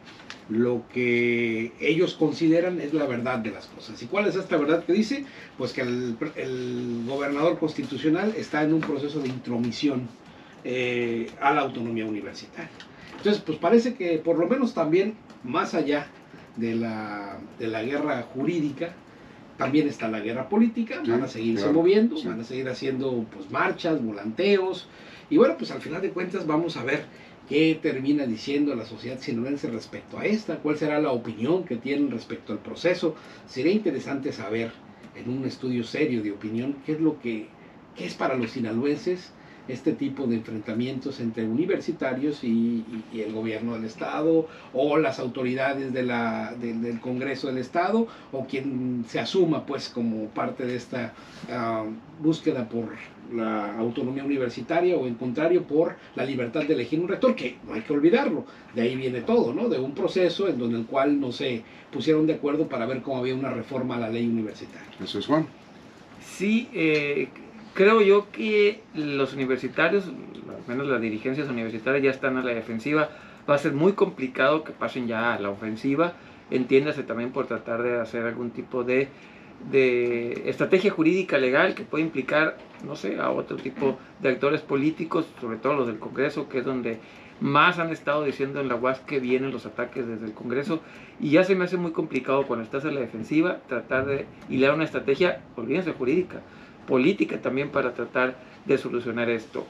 lo 0.49 0.83
que 0.93 1.71
ellos 1.79 2.15
consideran 2.15 2.81
es 2.81 2.93
la 2.93 3.05
verdad 3.05 3.39
de 3.39 3.51
las 3.51 3.67
cosas. 3.67 4.01
¿Y 4.03 4.07
cuál 4.07 4.27
es 4.27 4.35
esta 4.35 4.57
verdad 4.57 4.83
que 4.83 4.91
dice? 4.91 5.25
Pues 5.57 5.71
que 5.71 5.81
el, 5.81 7.03
gobernador 7.07 7.57
constitucional 7.57 8.33
está 8.37 8.63
en 8.63 8.73
un 8.73 8.81
proceso 8.81 9.21
de 9.21 9.29
intromisión 9.29 10.09
eh, 10.65 11.29
a 11.39 11.53
la 11.53 11.61
autonomía 11.61 12.05
universitaria. 12.05 12.69
Entonces, 13.15 13.41
pues 13.45 13.59
parece 13.59 13.93
que 13.93 14.17
por 14.17 14.37
lo 14.37 14.47
menos 14.47 14.73
también, 14.73 15.15
más 15.43 15.73
allá 15.73 16.07
de 16.57 16.75
la, 16.75 17.39
de 17.57 17.67
la 17.67 17.83
guerra 17.83 18.23
jurídica, 18.33 18.93
también 19.57 19.87
está 19.87 20.07
la 20.09 20.19
guerra 20.19 20.49
política, 20.49 21.01
van 21.07 21.23
a 21.23 21.27
seguirse 21.27 21.71
moviendo, 21.71 22.15
van 22.25 22.41
a 22.41 22.43
seguir 22.43 22.67
haciendo 22.67 23.25
pues 23.31 23.49
marchas, 23.51 24.03
volanteos, 24.03 24.87
y 25.29 25.37
bueno, 25.37 25.55
pues 25.57 25.71
al 25.71 25.81
final 25.81 26.01
de 26.01 26.09
cuentas 26.09 26.45
vamos 26.47 26.77
a 26.77 26.83
ver 26.83 27.05
qué 27.51 27.77
termina 27.81 28.25
diciendo 28.25 28.73
la 28.75 28.85
sociedad 28.85 29.19
sinaloense 29.19 29.69
respecto 29.69 30.17
a 30.17 30.25
esta, 30.25 30.59
cuál 30.59 30.77
será 30.77 31.01
la 31.01 31.11
opinión 31.11 31.65
que 31.65 31.75
tienen 31.75 32.09
respecto 32.09 32.53
al 32.53 32.59
proceso. 32.59 33.13
Sería 33.45 33.73
interesante 33.73 34.31
saber 34.31 34.71
en 35.17 35.29
un 35.29 35.43
estudio 35.43 35.83
serio 35.83 36.23
de 36.23 36.31
opinión 36.31 36.77
qué 36.85 36.93
es 36.93 37.01
lo 37.01 37.19
que 37.19 37.49
qué 37.97 38.05
es 38.05 38.13
para 38.13 38.35
los 38.35 38.51
sinaloenses 38.51 39.33
este 39.67 39.91
tipo 39.91 40.27
de 40.27 40.37
enfrentamientos 40.37 41.19
entre 41.19 41.45
universitarios 41.45 42.41
y, 42.45 42.85
el 43.13 43.33
gobierno 43.33 43.73
del 43.73 43.83
Estado 43.83 44.47
o 44.73 44.97
las 44.97 45.19
autoridades 45.19 45.91
de 45.91 46.03
del 46.03 47.01
Congreso 47.01 47.47
del 47.47 47.57
Estado 47.57 48.07
o 48.31 48.45
quien 48.45 49.03
se 49.09 49.19
asuma 49.19 49.65
pues 49.65 49.89
como 49.89 50.27
parte 50.29 50.65
de 50.65 50.77
esta 50.77 51.13
ah, 51.49 51.83
búsqueda 52.21 52.69
por 52.69 52.85
la 53.33 53.77
autonomía 53.77 54.23
universitaria 54.23 54.95
o 54.95 55.07
en 55.07 55.15
contrario 55.15 55.63
por 55.63 55.95
la 56.15 56.25
libertad 56.25 56.63
de 56.63 56.73
elegir 56.73 56.99
un 56.99 57.07
rector, 57.07 57.35
que 57.35 57.57
no 57.65 57.73
hay 57.73 57.81
que 57.81 57.93
olvidarlo, 57.93 58.45
de 58.73 58.81
ahí 58.81 58.95
viene 58.95 59.21
todo, 59.21 59.53
¿no? 59.53 59.69
De 59.69 59.79
un 59.79 59.93
proceso 59.93 60.47
en 60.47 60.57
donde 60.57 60.79
el 60.79 60.85
cual 60.85 61.19
no 61.19 61.31
se 61.31 61.63
pusieron 61.91 62.27
de 62.27 62.35
acuerdo 62.35 62.67
para 62.67 62.85
ver 62.85 63.01
cómo 63.01 63.17
había 63.17 63.35
una 63.35 63.51
reforma 63.51 63.95
a 63.95 63.99
la 63.99 64.09
ley 64.09 64.27
universitaria. 64.27 64.87
Eso 65.01 65.19
es 65.19 65.25
Juan. 65.25 65.47
Sí, 66.21 66.69
eh, 66.73 67.29
creo 67.73 68.01
yo 68.01 68.31
que 68.31 68.81
los 68.93 69.33
universitarios, 69.33 70.05
al 70.05 70.67
menos 70.67 70.87
las 70.87 71.01
dirigencias 71.01 71.49
universitarias, 71.49 72.03
ya 72.03 72.11
están 72.11 72.37
a 72.37 72.43
la 72.43 72.53
defensiva. 72.53 73.09
Va 73.49 73.55
a 73.55 73.57
ser 73.57 73.73
muy 73.73 73.93
complicado 73.93 74.63
que 74.63 74.71
pasen 74.71 75.07
ya 75.07 75.33
a 75.33 75.39
la 75.39 75.49
ofensiva. 75.49 76.13
Entiéndase 76.51 77.03
también 77.03 77.31
por 77.31 77.47
tratar 77.47 77.81
de 77.81 77.99
hacer 77.99 78.25
algún 78.25 78.51
tipo 78.51 78.83
de, 78.83 79.07
de 79.69 80.49
estrategia 80.49 80.91
jurídica 80.91 81.37
legal 81.37 81.75
que 81.75 81.83
puede 81.83 82.03
implicar, 82.03 82.57
no 82.85 82.95
sé, 82.95 83.19
a 83.19 83.29
otro 83.29 83.57
tipo 83.57 83.97
de 84.19 84.29
actores 84.29 84.61
políticos, 84.61 85.27
sobre 85.39 85.57
todo 85.57 85.73
los 85.73 85.87
del 85.87 85.99
Congreso, 85.99 86.49
que 86.49 86.59
es 86.59 86.65
donde 86.65 86.99
más 87.39 87.79
han 87.79 87.89
estado 87.91 88.23
diciendo 88.23 88.61
en 88.61 88.67
la 88.67 88.75
UAS 88.75 88.99
que 88.99 89.19
vienen 89.19 89.51
los 89.51 89.65
ataques 89.65 90.07
desde 90.07 90.25
el 90.25 90.33
Congreso. 90.33 90.81
Y 91.19 91.31
ya 91.31 91.43
se 91.43 91.55
me 91.55 91.65
hace 91.65 91.77
muy 91.77 91.91
complicado 91.91 92.47
cuando 92.47 92.63
estás 92.63 92.85
en 92.85 92.95
la 92.95 93.01
defensiva 93.01 93.57
tratar 93.67 94.05
de 94.05 94.25
hilar 94.49 94.73
una 94.73 94.83
estrategia, 94.83 95.41
olvídense, 95.55 95.91
jurídica 95.91 96.41
política 96.87 97.39
también 97.41 97.69
para 97.69 97.93
tratar 97.93 98.35
de 98.65 98.77
solucionar 98.77 99.29
esto. 99.29 99.65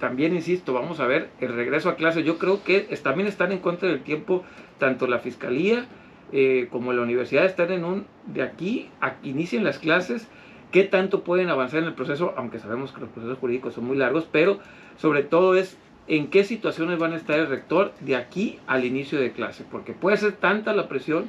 También 0.00 0.34
insisto, 0.34 0.72
vamos 0.72 1.00
a 1.00 1.06
ver 1.06 1.30
el 1.40 1.54
regreso 1.54 1.88
a 1.88 1.96
clase. 1.96 2.22
Yo 2.22 2.38
creo 2.38 2.62
que 2.62 2.80
también 3.02 3.28
están 3.28 3.52
en 3.52 3.58
contra 3.58 3.88
del 3.88 4.02
tiempo, 4.02 4.44
tanto 4.78 5.06
la 5.06 5.18
fiscalía 5.18 5.86
eh, 6.32 6.68
como 6.70 6.92
la 6.92 7.02
universidad 7.02 7.44
están 7.44 7.72
en 7.72 7.84
un 7.84 8.06
de 8.26 8.42
aquí 8.42 8.90
a 9.00 9.16
que 9.16 9.30
inicien 9.30 9.64
las 9.64 9.78
clases, 9.78 10.28
qué 10.72 10.84
tanto 10.84 11.24
pueden 11.24 11.48
avanzar 11.48 11.80
en 11.80 11.86
el 11.86 11.94
proceso, 11.94 12.34
aunque 12.36 12.58
sabemos 12.58 12.92
que 12.92 13.00
los 13.00 13.10
procesos 13.10 13.38
jurídicos 13.38 13.74
son 13.74 13.84
muy 13.84 13.96
largos, 13.96 14.28
pero 14.30 14.58
sobre 14.96 15.22
todo 15.22 15.54
es 15.54 15.78
en 16.06 16.28
qué 16.28 16.44
situaciones 16.44 16.98
van 16.98 17.12
a 17.12 17.16
estar 17.16 17.38
el 17.38 17.48
rector 17.48 17.92
de 18.00 18.16
aquí 18.16 18.58
al 18.66 18.84
inicio 18.84 19.20
de 19.20 19.32
clase, 19.32 19.64
porque 19.70 19.92
puede 19.92 20.16
ser 20.16 20.32
tanta 20.32 20.72
la 20.72 20.88
presión 20.88 21.26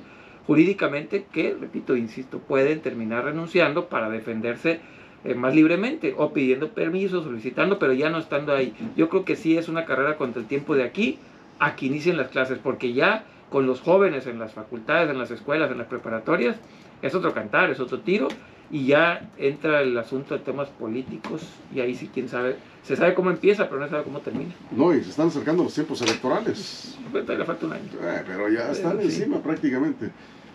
jurídicamente 0.47 1.25
que, 1.31 1.55
repito, 1.59 1.95
insisto, 1.95 2.39
pueden 2.39 2.81
terminar 2.81 3.25
renunciando 3.25 3.87
para 3.87 4.09
defenderse 4.09 4.79
eh, 5.23 5.35
más 5.35 5.53
libremente 5.53 6.15
o 6.17 6.33
pidiendo 6.33 6.69
permiso, 6.69 7.21
solicitando, 7.21 7.77
pero 7.77 7.93
ya 7.93 8.09
no 8.09 8.17
estando 8.17 8.53
ahí. 8.53 8.73
Yo 8.95 9.09
creo 9.09 9.25
que 9.25 9.35
sí 9.35 9.57
es 9.57 9.67
una 9.69 9.85
carrera 9.85 10.17
contra 10.17 10.41
el 10.41 10.47
tiempo 10.47 10.75
de 10.75 10.83
aquí 10.83 11.19
a 11.59 11.75
que 11.75 11.87
inicien 11.87 12.17
las 12.17 12.29
clases, 12.29 12.57
porque 12.57 12.93
ya 12.93 13.25
con 13.49 13.65
los 13.65 13.81
jóvenes 13.81 14.27
en 14.27 14.39
las 14.39 14.53
facultades, 14.53 15.09
en 15.09 15.17
las 15.17 15.31
escuelas, 15.31 15.71
en 15.71 15.77
las 15.77 15.87
preparatorias, 15.87 16.57
es 17.01 17.15
otro 17.15 17.33
cantar, 17.33 17.69
es 17.69 17.79
otro 17.79 18.01
tiro, 18.01 18.27
y 18.71 18.85
ya 18.85 19.31
entra 19.37 19.81
el 19.81 19.97
asunto 19.97 20.35
de 20.35 20.41
temas 20.41 20.69
políticos, 20.69 21.41
y 21.73 21.79
ahí 21.79 21.95
sí, 21.95 22.09
quién 22.13 22.29
sabe, 22.29 22.57
se 22.83 22.95
sabe 22.95 23.15
cómo 23.15 23.31
empieza, 23.31 23.67
pero 23.67 23.81
no 23.81 23.89
sabe 23.89 24.03
cómo 24.03 24.19
termina. 24.19 24.53
No, 24.71 24.93
y 24.93 25.03
se 25.03 25.09
están 25.09 25.27
acercando 25.27 25.63
los 25.63 25.73
tiempos 25.73 26.01
electorales. 26.01 26.97
Pues 27.11 27.27
le 27.27 27.45
falta 27.45 27.65
un 27.65 27.73
año. 27.73 27.83
Eh, 28.01 28.23
pero 28.27 28.49
ya 28.49 28.71
están 28.71 28.99
encima 29.01 29.41
prácticamente, 29.41 30.11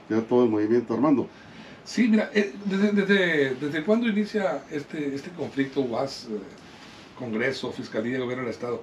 ya 0.08 0.20
todo 0.20 0.44
el 0.44 0.50
movimiento 0.50 0.94
armando. 0.94 1.28
Sí, 1.84 2.08
mira, 2.08 2.30
eh, 2.32 2.54
desde, 2.64 2.92
desde, 2.92 3.54
desde 3.56 3.82
cuándo 3.82 4.08
inicia 4.08 4.62
este, 4.70 5.14
este 5.14 5.30
conflicto 5.30 5.80
UAS, 5.80 6.28
eh, 6.30 6.38
Congreso, 7.18 7.72
Fiscalía, 7.72 8.18
Gobierno 8.18 8.44
del 8.44 8.52
Estado? 8.52 8.82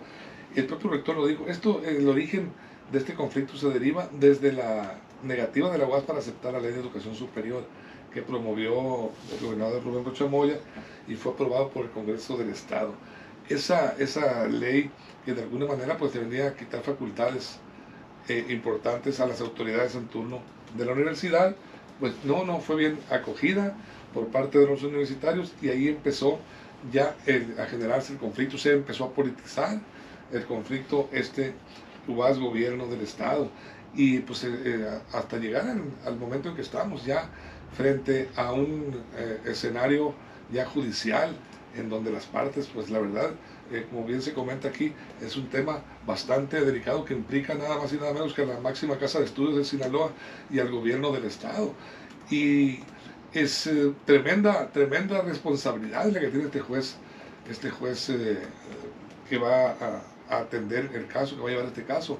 El 0.55 0.65
propio 0.65 0.91
rector 0.91 1.15
lo 1.15 1.25
dijo, 1.25 1.47
esto, 1.47 1.81
el 1.85 2.07
origen 2.07 2.51
de 2.91 2.97
este 2.97 3.13
conflicto 3.13 3.57
se 3.57 3.69
deriva 3.69 4.09
desde 4.11 4.51
la 4.51 4.95
negativa 5.23 5.71
de 5.71 5.77
la 5.77 5.85
UAS 5.85 6.03
para 6.03 6.19
aceptar 6.19 6.53
la 6.53 6.59
ley 6.59 6.71
de 6.73 6.79
educación 6.79 7.15
superior 7.15 7.63
que 8.13 8.21
promovió 8.21 9.11
el 9.31 9.39
gobernador 9.41 9.83
Rubén 9.83 10.03
Rocha 10.03 10.25
y 11.07 11.15
fue 11.15 11.31
aprobado 11.31 11.69
por 11.69 11.85
el 11.85 11.91
Congreso 11.91 12.37
del 12.37 12.49
Estado. 12.49 12.93
Esa, 13.47 13.95
esa 13.97 14.45
ley 14.47 14.91
que 15.25 15.33
de 15.33 15.43
alguna 15.43 15.65
manera 15.65 15.97
pues 15.97 16.13
venía 16.13 16.47
a 16.47 16.55
quitar 16.55 16.81
facultades 16.81 17.59
eh, 18.27 18.45
importantes 18.49 19.19
a 19.19 19.27
las 19.27 19.39
autoridades 19.41 19.95
en 19.95 20.07
turno 20.07 20.39
de 20.77 20.85
la 20.85 20.93
universidad, 20.93 21.55
pues 21.99 22.13
no, 22.23 22.43
no 22.43 22.59
fue 22.59 22.75
bien 22.75 22.99
acogida 23.09 23.75
por 24.13 24.27
parte 24.27 24.59
de 24.59 24.67
los 24.67 24.83
universitarios 24.83 25.53
y 25.61 25.69
ahí 25.69 25.87
empezó 25.87 26.39
ya 26.91 27.15
a 27.59 27.65
generarse 27.65 28.13
el 28.13 28.19
conflicto, 28.19 28.57
se 28.57 28.73
empezó 28.73 29.05
a 29.05 29.13
politizar 29.13 29.79
el 30.31 30.45
conflicto 30.45 31.09
este 31.11 31.53
UAS 32.07 32.39
gobierno 32.39 32.87
del 32.87 33.01
Estado. 33.01 33.49
Y 33.93 34.19
pues 34.19 34.47
hasta 35.11 35.37
llegar 35.37 35.65
al 36.05 36.17
momento 36.17 36.49
en 36.49 36.55
que 36.55 36.61
estamos 36.61 37.05
ya 37.05 37.29
frente 37.75 38.29
a 38.37 38.53
un 38.53 39.03
escenario 39.45 40.13
ya 40.51 40.65
judicial 40.65 41.35
en 41.75 41.89
donde 41.89 42.11
las 42.11 42.25
partes, 42.25 42.67
pues 42.73 42.89
la 42.89 42.99
verdad, 42.99 43.31
eh, 43.71 43.85
como 43.89 44.05
bien 44.05 44.21
se 44.21 44.33
comenta 44.33 44.67
aquí, 44.67 44.93
es 45.21 45.35
un 45.37 45.49
tema 45.49 45.81
bastante 46.05 46.63
delicado 46.63 47.05
que 47.05 47.13
implica 47.13 47.53
nada 47.53 47.77
más 47.77 47.93
y 47.93 47.97
nada 47.97 48.13
menos 48.13 48.33
que 48.33 48.41
a 48.43 48.45
la 48.45 48.59
máxima 48.59 48.97
casa 48.97 49.19
de 49.19 49.25
estudios 49.25 49.55
de 49.55 49.65
Sinaloa 49.65 50.11
y 50.49 50.59
al 50.59 50.69
gobierno 50.69 51.11
del 51.11 51.25
Estado. 51.25 51.73
Y 52.29 52.79
es 53.33 53.67
eh, 53.67 53.93
tremenda, 54.05 54.71
tremenda 54.71 55.21
responsabilidad 55.21 56.05
la 56.05 56.19
que 56.19 56.27
tiene 56.27 56.45
este 56.45 56.59
juez, 56.59 56.95
este 57.49 57.69
juez 57.69 58.09
eh, 58.09 58.39
que 59.29 59.37
va 59.37 59.71
a, 59.71 60.01
atender 60.31 60.89
el 60.93 61.07
caso, 61.07 61.35
que 61.35 61.41
va 61.41 61.49
a 61.49 61.51
llevar 61.51 61.67
este 61.67 61.83
caso. 61.83 62.19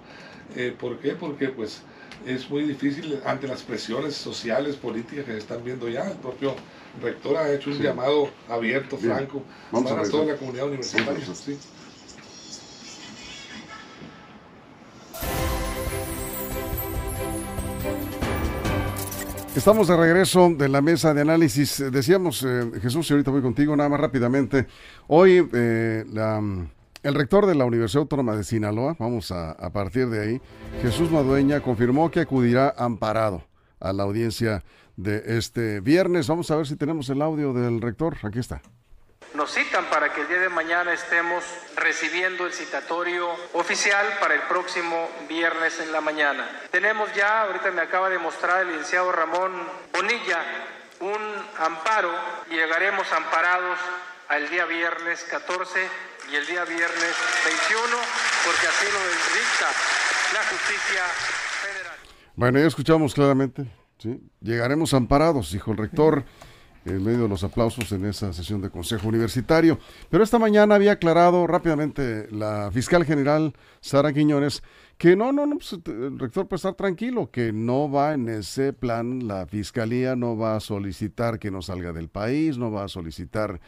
¿Por 0.79 0.99
qué? 0.99 1.13
Porque 1.13 1.47
pues 1.49 1.81
es 2.25 2.49
muy 2.49 2.63
difícil 2.63 3.19
ante 3.25 3.47
las 3.47 3.63
presiones 3.63 4.15
sociales, 4.15 4.75
políticas 4.75 5.25
que 5.25 5.31
se 5.31 5.37
están 5.39 5.63
viendo 5.63 5.89
ya. 5.89 6.09
El 6.09 6.17
propio 6.17 6.55
rector 7.01 7.37
ha 7.37 7.51
hecho 7.51 7.69
un 7.69 7.79
llamado 7.79 8.29
abierto, 8.49 8.97
franco, 8.97 9.43
para 9.71 10.03
toda 10.03 10.25
la 10.25 10.35
comunidad 10.35 10.67
universitaria. 10.67 11.23
Estamos 19.55 19.89
de 19.89 19.97
regreso 19.97 20.49
de 20.57 20.69
la 20.69 20.81
mesa 20.81 21.13
de 21.13 21.21
análisis. 21.21 21.83
Decíamos, 21.91 22.41
eh, 22.47 22.71
Jesús, 22.81 23.09
y 23.09 23.13
ahorita 23.13 23.31
voy 23.31 23.41
contigo, 23.41 23.75
nada 23.75 23.89
más 23.89 23.99
rápidamente. 23.99 24.65
Hoy 25.07 25.45
eh, 25.53 26.05
el 27.03 27.15
rector 27.15 27.45
de 27.45 27.55
la 27.55 27.65
Universidad 27.65 28.01
Autónoma 28.01 28.35
de 28.35 28.43
Sinaloa, 28.43 28.95
vamos 28.99 29.31
a, 29.31 29.55
partir 29.71 30.07
de 30.07 30.21
ahí, 30.21 30.41
Jesús 30.81 31.09
Madueña, 31.09 31.61
confirmó 31.61 32.11
que 32.11 32.19
acudirá 32.19 32.73
amparado 32.77 33.43
a 33.79 33.91
la 33.91 34.03
audiencia 34.03 34.63
de 34.97 35.37
este 35.37 35.79
viernes. 35.79 36.27
Vamos 36.27 36.51
a 36.51 36.57
ver 36.57 36.67
si 36.67 36.75
tenemos 36.75 37.09
el 37.09 37.21
audio 37.21 37.53
del 37.53 37.81
rector. 37.81 38.17
Aquí 38.21 38.39
está. 38.39 38.61
Nos 39.33 39.53
citan 39.53 39.85
para 39.85 40.13
que 40.13 40.21
el 40.21 40.27
día 40.27 40.39
de 40.39 40.49
mañana 40.49 40.93
estemos 40.93 41.43
recibiendo 41.77 42.45
el 42.45 42.51
citatorio 42.51 43.27
oficial 43.53 44.05
para 44.19 44.35
el 44.35 44.41
próximo 44.41 45.09
viernes 45.27 45.79
en 45.79 45.91
la 45.91 46.01
mañana. 46.01 46.47
Tenemos 46.69 47.09
ya, 47.15 47.43
ahorita 47.43 47.71
me 47.71 47.81
acaba 47.81 48.09
de 48.09 48.19
mostrar 48.19 48.61
el 48.61 48.67
licenciado 48.67 49.11
Ramón 49.11 49.53
Bonilla, 49.93 50.39
un 50.99 51.21
amparo 51.57 52.11
llegaremos 52.49 53.11
amparados 53.11 53.79
al 54.27 54.49
día 54.49 54.65
viernes 54.65 55.23
14 55.23 55.79
y 56.31 56.35
el 56.35 56.45
día 56.47 56.63
viernes 56.63 57.15
21, 57.45 57.97
porque 58.45 58.67
así 58.67 58.85
lo 58.85 59.01
dicta 59.35 59.67
la 60.33 60.43
justicia 60.49 61.03
federal. 61.61 61.97
Bueno, 62.35 62.59
ya 62.59 62.67
escuchamos 62.67 63.13
claramente 63.13 63.67
Llegaremos 64.39 64.93
amparados, 64.93 65.51
dijo 65.51 65.71
el 65.71 65.77
rector 65.77 66.23
en 66.85 67.03
medio 67.03 67.23
de 67.23 67.27
los 67.27 67.43
aplausos 67.43 67.91
en 67.91 68.05
esa 68.05 68.33
sesión 68.33 68.61
de 68.61 68.71
Consejo 68.71 69.07
Universitario. 69.07 69.77
Pero 70.09 70.23
esta 70.23 70.39
mañana 70.39 70.75
había 70.75 70.93
aclarado 70.93 71.45
rápidamente 71.45 72.27
la 72.31 72.71
fiscal 72.71 73.05
general 73.05 73.53
Sara 73.81 74.11
Quiñones 74.11 74.63
que 74.97 75.15
no, 75.15 75.31
no, 75.31 75.47
no, 75.47 75.57
pues, 75.57 75.73
el 75.85 76.19
rector 76.19 76.47
puede 76.47 76.57
estar 76.57 76.75
tranquilo, 76.75 77.31
que 77.31 77.51
no 77.51 77.89
va 77.89 78.13
en 78.13 78.29
ese 78.29 78.71
plan, 78.71 79.27
la 79.27 79.47
fiscalía 79.47 80.15
no 80.15 80.37
va 80.37 80.55
a 80.55 80.59
solicitar 80.59 81.39
que 81.39 81.49
no 81.49 81.63
salga 81.63 81.91
del 81.91 82.07
país, 82.07 82.59
no 82.59 82.71
va 82.71 82.83
a 82.83 82.87
solicitar 82.87 83.59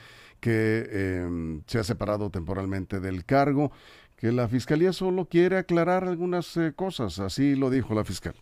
que 0.44 0.86
eh, 0.90 1.62
sea 1.68 1.86
separado 1.86 2.30
temporalmente 2.30 3.00
del 3.00 3.24
cargo, 3.24 3.72
que 4.18 4.34
la 4.34 4.50
fiscalía 4.50 4.92
solo 4.92 5.24
quiere 5.24 5.58
aclarar 5.58 6.04
algunas 6.04 6.58
eh, 6.58 6.74
cosas, 6.76 7.20
así 7.20 7.56
lo 7.56 7.70
dijo 7.70 7.94
la 7.94 8.04
fiscal. 8.04 8.36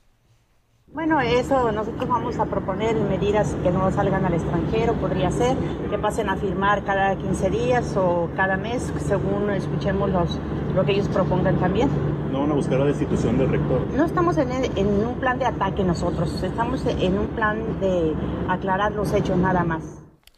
Bueno, 0.92 1.22
eso 1.22 1.72
nosotros 1.72 2.10
vamos 2.10 2.40
a 2.40 2.46
proponer 2.48 2.96
medidas 2.96 3.56
que 3.62 3.70
no 3.70 3.92
salgan 3.92 4.26
al 4.26 4.34
extranjero, 4.34 4.96
podría 4.96 5.30
ser, 5.30 5.56
que 5.92 5.98
pasen 6.00 6.28
a 6.30 6.38
firmar 6.38 6.84
cada 6.84 7.16
15 7.16 7.50
días 7.52 7.96
o 7.96 8.32
cada 8.36 8.58
mes, 8.58 8.92
según 9.06 9.52
escuchemos 9.52 10.10
los, 10.10 10.40
lo 10.74 10.84
que 10.84 10.94
ellos 10.94 11.08
propongan 11.08 11.60
también. 11.60 11.88
¿No 12.32 12.40
van 12.40 12.52
a 12.52 12.56
buscar 12.56 12.80
la 12.80 12.86
destitución 12.86 13.38
del 13.38 13.50
rector? 13.50 13.86
No 13.96 14.06
estamos 14.06 14.38
en, 14.38 14.52
en 14.52 14.88
un 14.88 15.20
plan 15.20 15.38
de 15.38 15.46
ataque 15.46 15.84
nosotros, 15.84 16.42
estamos 16.42 16.84
en 16.88 17.20
un 17.20 17.28
plan 17.28 17.80
de 17.80 18.16
aclarar 18.50 18.92
los 18.94 19.14
hechos 19.14 19.38
nada 19.38 19.64
más. 19.64 19.84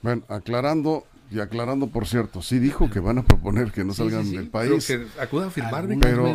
Bueno, 0.01 0.23
aclarando 0.27 1.05
y 1.33 1.39
aclarando, 1.39 1.87
por 1.87 2.05
cierto, 2.05 2.43
sí 2.43 2.59
dijo 2.59 2.91
que 2.91 2.99
van 2.99 3.17
a 3.17 3.23
proponer 3.23 3.71
que 3.71 3.83
no 3.83 3.93
salgan 3.93 4.31
del 4.31 4.49
país. 4.49 4.85
Pero 4.87 5.05
que 5.05 5.19
acudan 5.21 5.47
a 5.47 5.51
firmar 5.51 5.87
pero, 5.99 6.31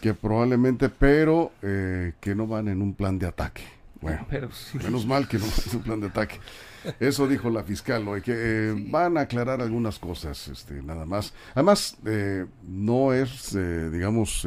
Que 0.00 0.12
probablemente, 0.12 0.90
pero 0.90 1.52
eh, 1.62 2.12
que 2.20 2.34
no 2.34 2.46
van 2.46 2.68
en 2.68 2.82
un 2.82 2.92
plan 2.92 3.18
de 3.18 3.26
ataque. 3.26 3.62
Bueno, 4.02 4.26
menos 4.74 5.06
mal 5.06 5.26
que 5.26 5.38
no 5.38 5.44
van 5.46 5.54
en 5.70 5.76
un 5.76 5.82
plan 5.82 6.00
de 6.00 6.06
ataque. 6.08 6.38
Eso 6.98 7.26
dijo 7.28 7.48
la 7.48 7.62
fiscal 7.62 8.06
hoy, 8.08 8.20
que 8.20 8.34
eh, 8.34 8.86
van 8.88 9.16
a 9.16 9.22
aclarar 9.22 9.62
algunas 9.62 9.98
cosas, 9.98 10.48
este, 10.48 10.82
nada 10.82 11.06
más. 11.06 11.32
Además, 11.54 11.96
eh, 12.04 12.44
no 12.62 13.14
es, 13.14 13.56
digamos, 13.90 14.46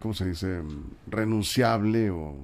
¿cómo 0.00 0.14
se 0.14 0.24
dice? 0.24 0.62
Renunciable 1.06 2.10
o 2.10 2.34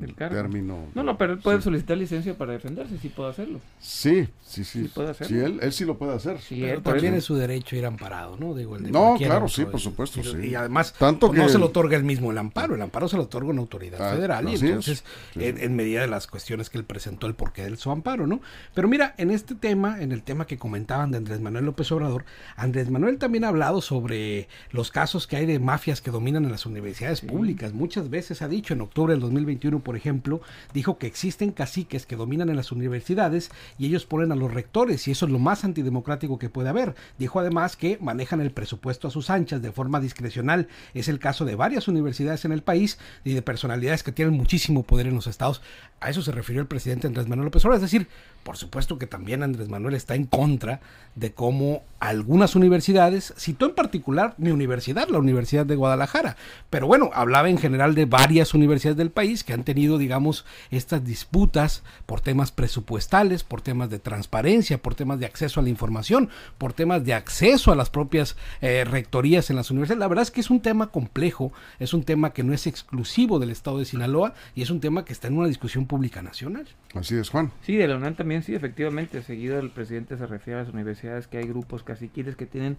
el, 0.00 0.14
término. 0.14 0.86
No, 0.94 1.02
no, 1.02 1.16
pero 1.16 1.32
él 1.32 1.38
puede 1.38 1.62
solicitar 1.62 1.96
licencia 1.96 2.36
para 2.36 2.52
defenderse, 2.52 2.98
sí 2.98 3.08
puede 3.08 3.30
hacerlo. 3.30 3.60
Sí, 3.78 4.28
sí, 4.42 4.64
sí. 4.64 4.90
Sí, 5.22 5.38
él, 5.38 5.58
él, 5.62 5.72
sí 5.72 5.84
lo 5.84 5.96
puede 5.96 6.14
hacer. 6.14 6.38
Sí, 6.40 6.60
pero 6.60 6.82
también 6.82 7.14
es 7.14 7.24
su 7.24 7.34
derecho 7.34 7.76
ir 7.76 7.86
amparado, 7.86 8.36
¿no? 8.38 8.54
Digo, 8.54 8.76
el 8.76 8.92
no, 8.92 9.16
claro, 9.16 9.48
sí, 9.48 9.64
por 9.64 9.80
supuesto. 9.80 10.22
Sí. 10.22 10.48
Y 10.48 10.54
además, 10.54 10.92
Tanto 10.98 11.28
pues, 11.28 11.38
no 11.38 11.48
se 11.48 11.58
lo 11.58 11.66
otorga 11.66 11.96
el 11.96 12.04
mismo 12.04 12.30
el 12.30 12.38
amparo, 12.38 12.74
el 12.74 12.82
amparo 12.82 13.08
se 13.08 13.16
lo 13.16 13.24
otorga 13.24 13.50
una 13.50 13.60
autoridad 13.60 14.00
ah, 14.06 14.14
federal. 14.14 14.48
Y 14.48 14.54
entonces, 14.54 15.04
en, 15.34 15.76
medida 15.76 16.02
de 16.02 16.08
las 16.08 16.26
cuestiones 16.26 16.68
que 16.68 16.78
él 16.78 16.84
presentó, 16.84 17.26
el 17.26 17.34
porqué 17.34 17.64
de 17.64 17.76
su 17.76 17.90
amparo, 17.90 18.26
¿no? 18.26 18.40
Pero 18.74 18.88
mira, 18.88 19.14
en 19.16 19.30
este 19.30 19.54
tema, 19.54 20.02
en 20.02 20.12
el 20.12 20.22
tema 20.22 20.46
que 20.46 20.58
comentaban 20.58 21.10
de 21.10 21.18
Andrés 21.18 21.40
Manuel 21.40 21.64
López 21.64 21.90
Obrador, 21.92 22.24
Andrés 22.56 22.90
Manuel 22.90 23.18
también 23.18 23.44
ha 23.44 23.48
hablado 23.48 23.80
sobre 23.80 24.48
los 24.72 24.90
casos 24.90 25.26
que 25.26 25.36
hay 25.36 25.46
de 25.46 25.58
mafias 25.58 26.00
que 26.00 26.10
dominan 26.10 26.44
en 26.44 26.50
las 26.50 26.66
universidades 26.66 27.20
públicas. 27.20 27.72
Muchas 27.72 28.10
veces 28.10 28.42
ha 28.42 28.48
dicho, 28.48 28.74
en 28.74 28.82
octubre 28.82 29.12
del 29.12 29.20
2021, 29.20 29.69
por 29.78 29.96
ejemplo, 29.96 30.40
dijo 30.74 30.98
que 30.98 31.06
existen 31.06 31.52
caciques 31.52 32.04
que 32.04 32.16
dominan 32.16 32.50
en 32.50 32.56
las 32.56 32.72
universidades 32.72 33.52
y 33.78 33.86
ellos 33.86 34.06
ponen 34.06 34.32
a 34.32 34.36
los 34.36 34.52
rectores 34.52 35.06
y 35.06 35.12
eso 35.12 35.26
es 35.26 35.32
lo 35.32 35.38
más 35.38 35.64
antidemocrático 35.64 36.38
que 36.40 36.50
puede 36.50 36.68
haber. 36.68 36.96
Dijo 37.16 37.38
además 37.38 37.76
que 37.76 37.96
manejan 38.00 38.40
el 38.40 38.50
presupuesto 38.50 39.06
a 39.06 39.12
sus 39.12 39.30
anchas 39.30 39.62
de 39.62 39.70
forma 39.70 40.00
discrecional. 40.00 40.66
Es 40.94 41.08
el 41.08 41.20
caso 41.20 41.44
de 41.44 41.54
varias 41.54 41.86
universidades 41.86 42.44
en 42.44 42.52
el 42.52 42.62
país 42.62 42.98
y 43.24 43.32
de 43.34 43.42
personalidades 43.42 44.02
que 44.02 44.12
tienen 44.12 44.34
muchísimo 44.34 44.82
poder 44.82 45.06
en 45.06 45.14
los 45.14 45.28
estados. 45.28 45.62
A 46.00 46.10
eso 46.10 46.22
se 46.22 46.32
refirió 46.32 46.62
el 46.62 46.68
presidente 46.68 47.06
Andrés 47.06 47.28
Manuel 47.28 47.46
López 47.46 47.64
Obrador. 47.64 47.84
Es 47.84 47.90
decir, 47.90 48.08
por 48.42 48.56
supuesto 48.56 48.98
que 48.98 49.06
también 49.06 49.42
Andrés 49.42 49.68
Manuel 49.68 49.94
está 49.94 50.14
en 50.14 50.24
contra 50.24 50.80
de 51.14 51.32
cómo 51.32 51.82
algunas 51.98 52.56
universidades, 52.56 53.34
citó 53.36 53.66
en 53.66 53.74
particular 53.74 54.34
mi 54.38 54.50
universidad, 54.50 55.08
la 55.08 55.18
Universidad 55.18 55.66
de 55.66 55.76
Guadalajara, 55.76 56.36
pero 56.70 56.86
bueno, 56.86 57.10
hablaba 57.12 57.50
en 57.50 57.58
general 57.58 57.94
de 57.94 58.06
varias 58.06 58.54
universidades 58.54 58.96
del 58.96 59.10
país 59.10 59.44
que 59.44 59.52
han 59.52 59.59
tenido, 59.64 59.98
digamos, 59.98 60.44
estas 60.70 61.04
disputas 61.04 61.82
por 62.06 62.20
temas 62.20 62.52
presupuestales, 62.52 63.44
por 63.44 63.62
temas 63.62 63.90
de 63.90 63.98
transparencia, 63.98 64.78
por 64.78 64.94
temas 64.94 65.18
de 65.20 65.26
acceso 65.26 65.60
a 65.60 65.62
la 65.62 65.68
información, 65.68 66.28
por 66.58 66.72
temas 66.72 67.04
de 67.04 67.14
acceso 67.14 67.72
a 67.72 67.76
las 67.76 67.90
propias 67.90 68.36
eh, 68.60 68.84
rectorías 68.84 69.50
en 69.50 69.56
las 69.56 69.70
universidades. 69.70 70.00
La 70.00 70.08
verdad 70.08 70.22
es 70.22 70.30
que 70.30 70.40
es 70.40 70.50
un 70.50 70.60
tema 70.60 70.90
complejo, 70.90 71.52
es 71.78 71.94
un 71.94 72.04
tema 72.04 72.32
que 72.32 72.42
no 72.42 72.52
es 72.52 72.66
exclusivo 72.66 73.38
del 73.38 73.50
estado 73.50 73.78
de 73.78 73.84
Sinaloa 73.84 74.34
y 74.54 74.62
es 74.62 74.70
un 74.70 74.80
tema 74.80 75.04
que 75.04 75.12
está 75.12 75.28
en 75.28 75.38
una 75.38 75.48
discusión 75.48 75.86
pública 75.86 76.22
nacional. 76.22 76.66
Así 76.94 77.16
es, 77.16 77.30
Juan. 77.30 77.52
Sí, 77.62 77.76
de 77.76 77.88
la 77.88 77.96
UNAM 77.96 78.14
también, 78.14 78.42
sí, 78.42 78.54
efectivamente. 78.54 79.22
Seguido 79.22 79.58
el 79.58 79.70
presidente 79.70 80.16
se 80.16 80.26
refiere 80.26 80.60
a 80.60 80.64
las 80.64 80.72
universidades 80.72 81.26
que 81.26 81.38
hay 81.38 81.44
grupos 81.44 81.82
caciquiles 81.82 82.36
que 82.36 82.46
tienen 82.46 82.78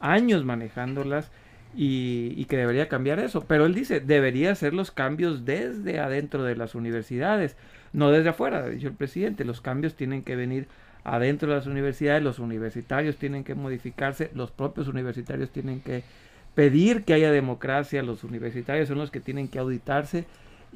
años 0.00 0.44
manejándolas 0.44 1.30
y, 1.74 2.34
y, 2.36 2.44
que 2.46 2.56
debería 2.56 2.88
cambiar 2.88 3.20
eso. 3.20 3.42
Pero 3.42 3.66
él 3.66 3.74
dice, 3.74 4.00
debería 4.00 4.52
hacer 4.52 4.74
los 4.74 4.90
cambios 4.90 5.44
desde 5.44 6.00
adentro 6.00 6.42
de 6.44 6.56
las 6.56 6.74
universidades, 6.74 7.56
no 7.92 8.10
desde 8.10 8.30
afuera, 8.30 8.68
dicho 8.68 8.88
el 8.88 8.94
presidente. 8.94 9.44
Los 9.44 9.60
cambios 9.60 9.94
tienen 9.94 10.22
que 10.22 10.36
venir 10.36 10.68
adentro 11.04 11.50
de 11.50 11.56
las 11.56 11.66
universidades, 11.66 12.22
los 12.22 12.38
universitarios 12.38 13.16
tienen 13.16 13.44
que 13.44 13.54
modificarse, 13.54 14.30
los 14.34 14.50
propios 14.50 14.88
universitarios 14.88 15.50
tienen 15.50 15.80
que 15.80 16.02
pedir 16.54 17.04
que 17.04 17.14
haya 17.14 17.30
democracia, 17.30 18.02
los 18.02 18.24
universitarios 18.24 18.88
son 18.88 18.98
los 18.98 19.10
que 19.10 19.20
tienen 19.20 19.48
que 19.48 19.58
auditarse 19.58 20.26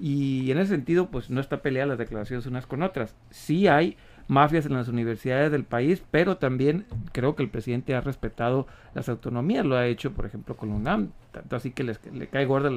y 0.00 0.50
en 0.50 0.58
ese 0.58 0.70
sentido, 0.70 1.10
pues 1.10 1.30
no 1.30 1.40
está 1.40 1.62
peleada 1.62 1.88
las 1.88 1.98
declaraciones 1.98 2.46
unas 2.46 2.66
con 2.66 2.82
otras. 2.82 3.14
Sí 3.30 3.68
hay 3.68 3.96
mafias 4.28 4.66
en 4.66 4.74
las 4.74 4.88
universidades 4.88 5.50
del 5.50 5.64
país, 5.64 6.02
pero 6.10 6.36
también 6.36 6.86
creo 7.12 7.36
que 7.36 7.42
el 7.42 7.50
presidente 7.50 7.94
ha 7.94 8.00
respetado 8.00 8.66
las 8.94 9.08
autonomías, 9.08 9.66
lo 9.66 9.76
ha 9.76 9.86
hecho, 9.86 10.12
por 10.12 10.26
ejemplo, 10.26 10.56
con 10.56 10.70
la 10.70 10.76
UNAM, 10.76 11.10
tanto 11.32 11.56
así 11.56 11.70
que 11.70 11.84
les, 11.84 12.00
le 12.12 12.26
cae 12.28 12.46
gorda 12.46 12.70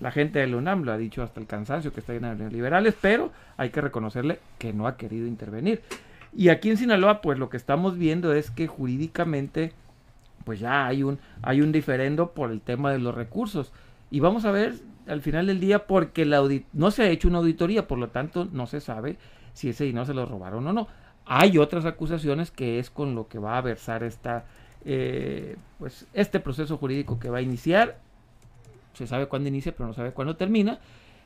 la, 0.00 0.10
gente 0.10 0.38
de 0.38 0.46
la 0.46 0.56
UNAM, 0.56 0.82
lo 0.84 0.92
ha 0.92 0.98
dicho 0.98 1.22
hasta 1.22 1.40
el 1.40 1.46
cansancio 1.46 1.92
que 1.92 2.00
está 2.00 2.14
en 2.14 2.38
los 2.38 2.52
liberales, 2.52 2.94
pero 3.00 3.32
hay 3.56 3.70
que 3.70 3.80
reconocerle 3.80 4.38
que 4.58 4.72
no 4.72 4.86
ha 4.86 4.96
querido 4.96 5.26
intervenir. 5.26 5.82
Y 6.34 6.50
aquí 6.50 6.70
en 6.70 6.76
Sinaloa, 6.76 7.20
pues 7.20 7.38
lo 7.38 7.48
que 7.48 7.56
estamos 7.56 7.96
viendo 7.96 8.32
es 8.32 8.50
que 8.50 8.66
jurídicamente 8.66 9.72
pues 10.44 10.60
ya 10.60 10.86
hay 10.86 11.02
un, 11.02 11.18
hay 11.42 11.60
un 11.60 11.72
diferendo 11.72 12.30
por 12.30 12.50
el 12.50 12.60
tema 12.60 12.90
de 12.90 12.98
los 12.98 13.14
recursos. 13.14 13.72
Y 14.10 14.20
vamos 14.20 14.46
a 14.46 14.50
ver 14.50 14.74
al 15.06 15.20
final 15.20 15.46
del 15.46 15.60
día 15.60 15.86
porque 15.86 16.24
la 16.24 16.42
no 16.72 16.90
se 16.90 17.02
ha 17.02 17.08
hecho 17.08 17.28
una 17.28 17.38
auditoría, 17.38 17.86
por 17.86 17.98
lo 17.98 18.08
tanto 18.08 18.48
no 18.50 18.66
se 18.66 18.80
sabe 18.80 19.18
si 19.58 19.70
ese 19.70 19.84
dinero 19.84 20.06
se 20.06 20.14
lo 20.14 20.24
robaron 20.24 20.64
o 20.68 20.72
no. 20.72 20.86
Hay 21.26 21.58
otras 21.58 21.84
acusaciones 21.84 22.52
que 22.52 22.78
es 22.78 22.90
con 22.90 23.16
lo 23.16 23.26
que 23.26 23.40
va 23.40 23.58
a 23.58 23.60
versar 23.60 24.04
esta, 24.04 24.44
eh, 24.84 25.56
pues 25.80 26.06
este 26.14 26.38
proceso 26.38 26.78
jurídico 26.78 27.18
que 27.18 27.28
va 27.28 27.38
a 27.38 27.42
iniciar. 27.42 27.98
Se 28.94 29.08
sabe 29.08 29.26
cuándo 29.26 29.48
inicia, 29.48 29.72
pero 29.72 29.88
no 29.88 29.94
sabe 29.94 30.12
cuándo 30.12 30.36
termina. 30.36 30.78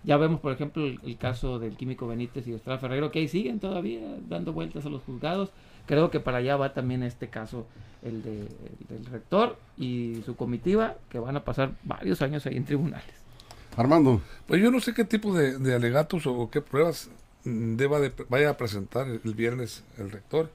Ya 0.02 0.16
vemos, 0.16 0.40
por 0.40 0.52
ejemplo, 0.52 0.84
el, 0.86 1.16
caso 1.18 1.58
del 1.58 1.76
químico 1.76 2.08
Benítez 2.08 2.48
y 2.48 2.54
Estrada 2.54 2.78
Ferrero, 2.78 3.12
que 3.12 3.18
ahí 3.18 3.28
siguen 3.28 3.60
todavía 3.60 4.00
dando 4.28 4.54
vueltas 4.54 4.86
a 4.86 4.88
los 4.88 5.02
juzgados. 5.02 5.50
Creo 5.86 6.10
que 6.10 6.18
para 6.18 6.38
allá 6.38 6.56
va 6.56 6.72
también 6.72 7.02
este 7.02 7.28
caso, 7.28 7.66
el, 8.02 8.22
de, 8.22 8.48
del 8.88 9.04
rector 9.10 9.58
y 9.76 10.22
su 10.24 10.36
comitiva, 10.36 10.96
que 11.10 11.18
van 11.18 11.36
a 11.36 11.44
pasar 11.44 11.72
varios 11.84 12.22
años 12.22 12.46
ahí 12.46 12.56
en 12.56 12.64
tribunales. 12.64 13.22
Armando. 13.76 14.20
Pues 14.46 14.60
yo 14.60 14.70
no 14.70 14.80
sé 14.80 14.92
qué 14.92 15.04
tipo 15.04 15.34
de, 15.34 15.74
alegatos 15.74 16.26
o, 16.26 16.50
qué 16.50 16.60
pruebas 16.60 17.10
deba 17.44 18.00
de, 18.00 18.12
vaya 18.28 18.50
a 18.50 18.56
presentar 18.56 19.06
el 19.08 19.34
viernes 19.34 19.84
el 19.98 20.10
rector 20.10 20.50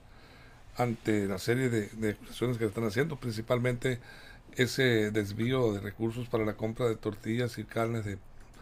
ante 0.76 1.26
la 1.26 1.38
serie 1.38 1.68
de, 1.68 1.88
de 1.88 2.10
acusaciones 2.10 2.58
que 2.58 2.64
están 2.64 2.84
haciendo, 2.84 3.16
principalmente 3.16 3.98
ese 4.56 5.10
desvío 5.10 5.72
de 5.72 5.80
recursos 5.80 6.28
para 6.28 6.44
la 6.44 6.54
compra 6.54 6.88
de 6.88 6.96
tortillas 6.96 7.58
y 7.58 7.64
carnes 7.64 8.04
de 8.04 8.18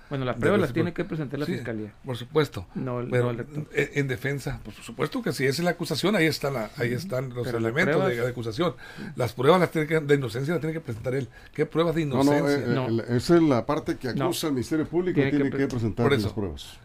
bueno, 0.08 0.24
la 0.24 0.36
prueba 0.36 0.56
las 0.56 0.72
tiene 0.72 0.92
que 0.92 1.04
presentar 1.04 1.40
la 1.40 1.46
fiscalía. 1.46 1.92
Por 2.04 2.16
supuesto. 2.16 2.66
No, 2.74 3.04
pero 3.10 3.34
En, 3.72 4.06
defensa, 4.06 4.60
por 4.64 4.72
supuesto 4.74 5.20
que 5.20 5.32
si 5.32 5.44
esa 5.44 5.62
es 5.62 5.64
la 5.64 5.72
acusación, 5.72 6.14
ahí 6.14 6.26
están, 6.26 6.54
ahí 6.76 6.92
están 6.92 7.34
los 7.34 7.48
elementos 7.48 8.06
de, 8.08 8.26
acusación. 8.26 8.74
Las 9.16 9.32
pruebas 9.32 9.60
las 9.60 9.70
tiene 9.70 9.88
que, 9.88 9.98
de 9.98 10.14
inocencia 10.14 10.54
las 10.54 10.60
tiene 10.60 10.74
que 10.74 10.80
presentar 10.80 11.14
él. 11.14 11.28
¿Qué 11.52 11.66
pruebas 11.66 11.96
de 11.96 12.02
inocencia? 12.02 12.66
No, 12.68 12.88
no, 12.88 13.02
eh, 13.02 13.16
esa 13.16 13.36
es 13.36 13.42
la 13.42 13.66
parte 13.66 13.96
que 13.96 14.10
acusa 14.10 14.46
el 14.46 14.52
Ministerio 14.52 14.86
Público, 14.86 15.16
tiene, 15.16 15.30
tiene 15.30 15.50
que, 15.50 15.66
presentar 15.66 16.10
las 16.10 16.32
pruebas. 16.32 16.78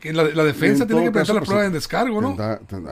Que 0.00 0.12
la, 0.12 0.24
defensa 0.44 0.86
tiene 0.86 1.04
que 1.04 1.10
presentar 1.10 1.34
la 1.34 1.40
pues, 1.40 1.48
prueba 1.48 1.66
en 1.66 1.72
descargo, 1.72 2.20
¿no? 2.20 2.36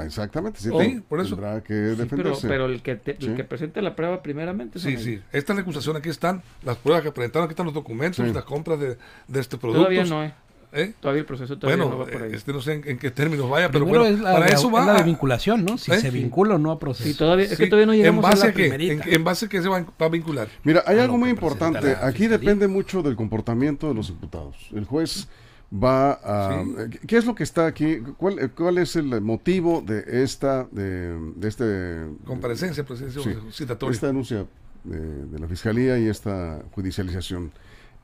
exactamente, 0.04 0.60
sí, 0.60 0.70
por 1.08 1.20
eso. 1.20 1.36
Tendrá 1.36 1.62
que 1.62 1.74
defenderse. 1.74 2.48
Pero, 2.48 2.66
el, 2.66 2.82
que 2.82 2.92
el 3.04 3.36
que 3.36 3.44
presente 3.44 3.82
la 3.82 3.96
prueba 3.96 4.22
primeramente. 4.22 4.78
Sí, 4.78 4.96
sí. 4.96 5.20
Esta 5.32 5.52
es 5.52 5.56
la 5.56 5.62
acusación, 5.62 5.96
aquí 5.96 6.08
están 6.08 6.42
las 6.62 6.76
pruebas 6.76 7.02
que 7.02 7.12
presentaron, 7.12 7.44
aquí 7.46 7.52
están 7.52 7.66
los 7.66 7.74
documentos, 7.74 8.26
las 8.26 8.44
compras 8.44 8.80
de, 8.80 8.96
de 9.28 9.40
este 9.40 9.56
producto. 9.56 9.82
Todavía 9.82 10.04
no, 10.04 10.24
¿eh? 10.24 10.32
¿Eh? 10.72 10.92
Todavía 11.00 11.20
el 11.20 11.26
proceso 11.26 11.58
todavía 11.58 11.84
bueno, 11.84 11.98
no 11.98 12.04
va 12.04 12.10
por 12.10 12.22
ahí. 12.22 12.32
Este 12.32 12.52
no 12.52 12.60
sé 12.60 12.74
en, 12.84 12.98
qué 12.98 13.10
términos 13.10 13.50
vaya, 13.50 13.70
pero 13.70 13.86
bueno, 13.86 14.22
para 14.22 14.46
eso 14.46 14.70
va. 14.70 14.86
la 14.86 14.94
de 14.94 15.02
vinculación, 15.02 15.64
¿no? 15.64 15.76
Si 15.76 15.90
¿Eh? 15.90 15.98
se 15.98 16.10
vincula 16.10 16.54
o 16.54 16.58
no 16.58 16.70
a 16.70 16.78
proceso. 16.78 17.18
todavía, 17.18 17.46
es 17.46 17.56
que 17.56 17.66
todavía 17.66 17.86
no 17.86 17.94
llegamos 17.94 18.24
¿En 18.24 18.30
base 18.30 18.42
a 18.44 18.46
la 18.46 18.54
qué? 18.54 19.00
¿En, 19.06 19.24
base 19.24 19.46
a 19.46 19.48
qué 19.48 19.62
se 19.62 19.68
va, 19.68 19.84
a 19.98 20.08
vincular? 20.08 20.48
Mira, 20.62 20.84
hay 20.86 20.98
algo 20.98 21.18
muy 21.18 21.30
importante. 21.30 21.96
Aquí 22.00 22.28
depende 22.28 22.68
mucho 22.68 23.02
del 23.02 23.16
comportamiento 23.16 23.88
de 23.88 23.94
los 23.94 24.10
imputados. 24.10 24.56
El 24.72 24.84
juez 24.84 25.28
va 25.72 26.12
a... 26.24 26.64
¿Qué 27.06 27.16
es 27.16 27.24
lo 27.24 27.34
que 27.34 27.44
está 27.44 27.66
aquí? 27.66 27.98
¿Cuál, 28.16 28.50
cuál 28.52 28.78
es 28.78 28.96
el 28.96 29.20
motivo 29.20 29.82
de 29.82 30.22
esta... 30.22 30.64
de, 30.70 31.16
de 31.36 31.48
este... 31.48 32.06
Comparecencia, 32.24 32.84
presencia 32.84 33.22
citatoria. 33.52 33.94
Esta 33.94 34.06
denuncia 34.08 34.46
de, 34.84 35.38
la 35.38 35.46
Fiscalía 35.46 35.98
y 35.98 36.08
esta 36.08 36.62
judicialización. 36.72 37.52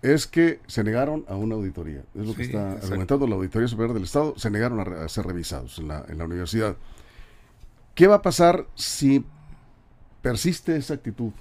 Es 0.02 0.26
que 0.26 0.60
se 0.66 0.84
negaron 0.84 1.24
a 1.28 1.36
una 1.36 1.54
auditoría. 1.54 2.02
Es 2.14 2.26
lo 2.26 2.34
que 2.34 2.44
está 2.44 2.72
argumentando 2.72 3.26
la 3.26 3.34
Auditoría 3.34 3.66
Superior 3.66 3.94
del 3.94 4.04
Estado. 4.04 4.34
Se 4.36 4.50
negaron 4.50 4.80
a, 4.80 5.08
ser 5.08 5.26
revisados 5.26 5.78
en 5.78 5.88
la, 5.88 6.04
en 6.08 6.18
la 6.18 6.24
universidad. 6.26 6.76
¿Qué 7.94 8.06
va 8.06 8.16
a 8.16 8.22
pasar 8.22 8.66
si 8.74 9.24
persiste 10.22 10.76
esa 10.76 10.94
actitud 10.94 11.32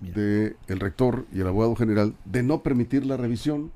del 0.00 0.56
el 0.66 0.80
rector 0.80 1.26
y 1.32 1.40
el 1.40 1.46
abogado 1.46 1.76
general 1.76 2.14
de 2.24 2.42
no 2.42 2.62
permitir 2.62 3.06
la 3.06 3.16
revisión 3.16 3.70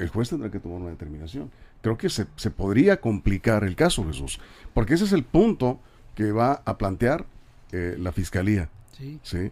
el 0.00 0.08
juez 0.08 0.30
tendrá 0.30 0.50
que 0.50 0.58
tomar 0.58 0.80
una 0.80 0.90
determinación. 0.90 1.50
Creo 1.82 1.96
que 1.96 2.08
se, 2.08 2.24
podría 2.50 3.00
complicar 3.00 3.64
el 3.64 3.76
caso, 3.76 4.04
Jesús, 4.06 4.40
porque 4.74 4.94
ese 4.94 5.04
es 5.04 5.12
el 5.12 5.24
punto 5.24 5.78
que 6.14 6.32
va 6.32 6.62
a 6.64 6.78
plantear 6.78 7.26
eh, 7.72 7.96
la 7.98 8.10
fiscalía. 8.12 8.68
Sí. 9.22 9.50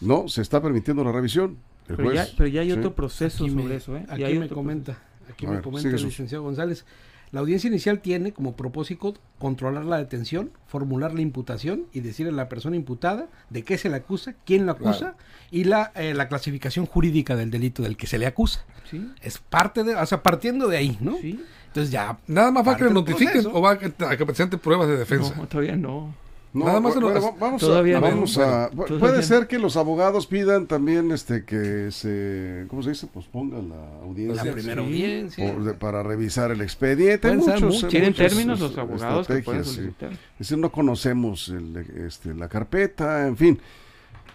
No, 0.00 0.28
se 0.28 0.42
está 0.42 0.60
permitiendo 0.60 1.04
la 1.04 1.12
revisión. 1.12 1.58
pero, 1.86 2.12
ya, 2.12 2.26
hay 2.60 2.72
otro 2.72 2.94
proceso 2.94 3.46
sobre 3.48 3.76
eso. 3.76 3.96
¿eh? 3.96 4.06
Aquí 4.08 4.38
me 4.38 4.48
comenta, 4.48 4.98
aquí 5.28 5.46
me 5.46 5.60
comenta 5.60 5.88
el 5.88 6.02
licenciado 6.02 6.44
González. 6.44 6.84
La 7.32 7.40
audiencia 7.40 7.68
inicial 7.68 8.00
tiene 8.00 8.32
como 8.32 8.56
propósito 8.56 9.14
controlar 9.38 9.86
la 9.86 9.96
detención, 9.96 10.50
formular 10.66 11.14
la 11.14 11.22
imputación 11.22 11.86
y 11.92 12.00
decirle 12.00 12.30
a 12.30 12.36
la 12.36 12.48
persona 12.50 12.76
imputada 12.76 13.28
de 13.48 13.64
qué 13.64 13.78
se 13.78 13.88
le 13.88 13.96
acusa, 13.96 14.34
quién 14.44 14.66
lo 14.66 14.72
acusa 14.72 15.16
y 15.50 15.64
la, 15.64 15.92
eh, 15.94 16.12
la 16.12 16.28
clasificación 16.28 16.84
jurídica 16.84 17.34
del 17.34 17.50
delito 17.50 17.82
del 17.82 17.96
que 17.96 18.06
se 18.06 18.18
le 18.18 18.26
acusa. 18.26 18.66
¿Sí? 18.90 19.10
Es 19.22 19.38
parte 19.38 19.82
de, 19.82 19.94
o 19.94 20.06
sea, 20.06 20.22
partiendo 20.22 20.68
de 20.68 20.76
ahí, 20.76 20.98
¿no? 21.00 21.16
Sí. 21.22 21.42
Entonces 21.68 21.90
ya. 21.90 22.18
Nada 22.26 22.50
más 22.50 22.68
va 22.68 22.72
a 22.72 22.76
que 22.76 22.84
le 22.84 22.90
notifiquen 22.90 23.46
o 23.46 23.62
va 23.62 23.72
a 23.72 23.78
que, 23.78 23.90
a 24.04 24.16
que 24.16 24.26
presente 24.26 24.58
pruebas 24.58 24.88
de 24.88 24.98
defensa. 24.98 25.34
No, 25.34 25.48
todavía 25.48 25.74
no. 25.74 26.14
Nada 26.54 26.80
más 26.80 26.94
vamos, 26.94 27.64
a, 27.64 27.90
vamos 28.00 28.38
a, 28.38 28.70
puede 28.70 29.22
ser 29.22 29.46
que 29.46 29.58
los 29.58 29.78
abogados 29.78 30.26
pidan 30.26 30.66
también 30.66 31.10
este 31.10 31.46
que 31.46 31.90
se 31.90 32.66
¿cómo 32.68 32.82
se 32.82 32.90
dice? 32.90 33.06
posponga 33.06 33.56
la 33.62 34.02
audiencia 34.02 34.44
la 34.44 34.52
primera 34.52 34.82
audiencia 34.82 35.56
para 35.78 36.02
revisar 36.02 36.50
el 36.50 36.60
expediente 36.60 37.34
muchos, 37.34 37.88
tienen 37.88 38.12
términos 38.12 38.60
los 38.60 38.76
abogados 38.76 39.26
que 39.26 39.38
pueden 39.38 39.64
solicitar. 39.64 40.12
Es 40.12 40.38
decir, 40.40 40.58
no 40.58 40.70
conocemos 40.70 41.48
el, 41.48 41.76
este, 42.06 42.34
la 42.34 42.48
carpeta, 42.48 43.26
en 43.26 43.36
fin. 43.36 43.58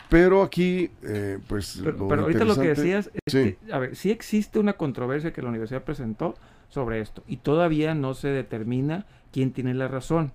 Pero 0.09 0.41
aquí, 0.41 0.89
eh, 1.03 1.37
pues. 1.47 1.81
Pero, 1.83 2.09
ahorita 2.09 2.45
lo 2.45 2.55
que 2.55 2.69
decías 2.69 3.11
es 3.25 3.33
que, 3.33 3.57
a 3.71 3.79
ver, 3.79 3.95
sí 3.95 4.09
existe 4.09 4.57
una 4.59 4.73
controversia 4.73 5.33
que 5.33 5.41
la 5.41 5.49
universidad 5.49 5.83
presentó 5.83 6.35
sobre 6.69 7.01
esto 7.01 7.23
y 7.27 7.37
todavía 7.37 7.93
no 7.93 8.13
se 8.13 8.29
determina 8.29 9.05
quién 9.31 9.51
tiene 9.51 9.73
la 9.73 9.87
razón. 9.87 10.31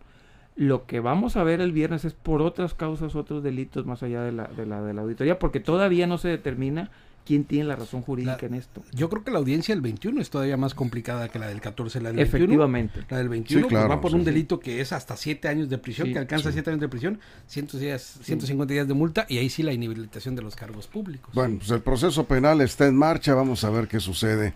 Lo 0.55 0.87
que 0.87 1.01
vamos 1.01 1.37
a 1.37 1.45
ver 1.45 1.61
el 1.61 1.73
viernes 1.73 2.05
es 2.05 2.13
por 2.13 2.43
otras 2.43 2.75
causas, 2.75 3.15
otros 3.15 3.43
delitos 3.43 3.87
más 3.87 4.03
allá 4.03 4.23
de 4.23 4.33
la, 4.33 4.49
de 4.49 4.67
la, 4.67 4.83
de 4.83 4.93
la 4.93 5.03
auditoría, 5.03 5.39
porque 5.39 5.61
todavía 5.61 6.07
no 6.07 6.19
se 6.19 6.29
determina 6.29 6.91
quién 7.25 7.45
tiene 7.45 7.65
la 7.65 7.77
razón 7.77 8.03
jurídica 8.03 8.47
en 8.47 8.55
esto. 8.55 8.83
Yo 8.93 9.09
creo 9.09 9.25
que 9.25 9.31
la 9.31 9.39
audiencia 9.39 9.75
del 9.75 9.83
21 9.83 10.21
es 10.21 10.31
todavía 10.31 10.57
más 10.57 10.75
complicada 10.75 11.29
que 11.29 11.39
la 11.39 11.47
del 11.47 11.61
14. 11.61 12.01
La 12.01 12.11
del 12.11 12.19
Efectivamente. 12.21 13.01
la 13.09 13.19
del 13.19 13.29
21 13.29 13.69
pues, 13.69 13.91
va 13.91 14.01
por 14.01 14.15
un 14.15 14.25
delito 14.25 14.59
que 14.59 14.81
es 14.81 14.93
hasta 14.93 15.17
7 15.17 15.49
años 15.49 15.69
de 15.69 15.79
prisión, 15.79 16.13
que 16.13 16.19
alcanza 16.19 16.53
7 16.53 16.71
años 16.71 16.81
de 16.81 16.89
prisión, 16.89 17.21
100 17.47 17.67
días, 17.79 18.19
150 18.23 18.73
días 18.75 18.89
de 18.89 18.95
multa 18.95 19.27
y 19.29 19.39
ahí 19.39 19.49
sí 19.49 19.63
la 19.63 19.73
inhabilitación 19.73 20.35
de 20.35 20.43
los 20.43 20.57
cargos 20.57 20.87
públicos. 20.87 21.33
Bueno, 21.35 21.59
pues 21.59 21.71
el 21.71 21.81
proceso 21.81 22.25
penal 22.25 22.61
está 22.61 22.87
en 22.87 22.97
marcha, 22.97 23.35
vamos 23.35 23.65
a 23.65 23.71
ver 23.71 23.89
qué 23.89 24.01
sucede 24.01 24.55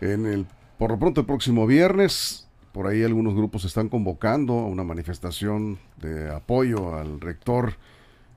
en 0.00 0.26
el, 0.26 0.46
por 0.78 0.90
lo 0.90 0.98
pronto 0.98 1.20
el 1.22 1.26
próximo 1.26 1.66
viernes 1.66 2.46
por 2.76 2.88
ahí 2.88 3.02
algunos 3.02 3.34
grupos 3.34 3.64
están 3.64 3.88
convocando 3.88 4.52
a 4.58 4.66
una 4.66 4.84
manifestación 4.84 5.78
de 5.96 6.30
apoyo 6.30 6.94
al 6.94 7.22
rector 7.22 7.76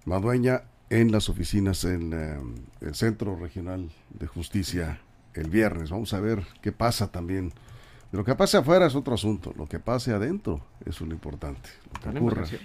Madueña 0.05 0.61
en 0.89 1.11
las 1.11 1.27
oficinas 1.27 1.83
en 1.83 2.13
eh, 2.13 2.39
el 2.79 2.95
Centro 2.95 3.35
Regional 3.35 3.89
de 4.11 4.27
Justicia 4.27 5.01
el 5.33 5.49
viernes. 5.49 5.89
Vamos 5.89 6.13
a 6.13 6.21
ver 6.21 6.45
qué 6.61 6.71
pasa 6.71 7.11
también 7.11 7.51
lo 8.11 8.23
que 8.23 8.33
pase 8.33 8.57
afuera 8.57 8.87
es 8.87 8.95
otro 8.95 9.13
asunto, 9.13 9.53
lo 9.55 9.67
que 9.67 9.79
pase 9.79 10.11
adentro 10.11 10.61
es 10.83 10.99
lo 10.99 11.13
importante. 11.13 11.69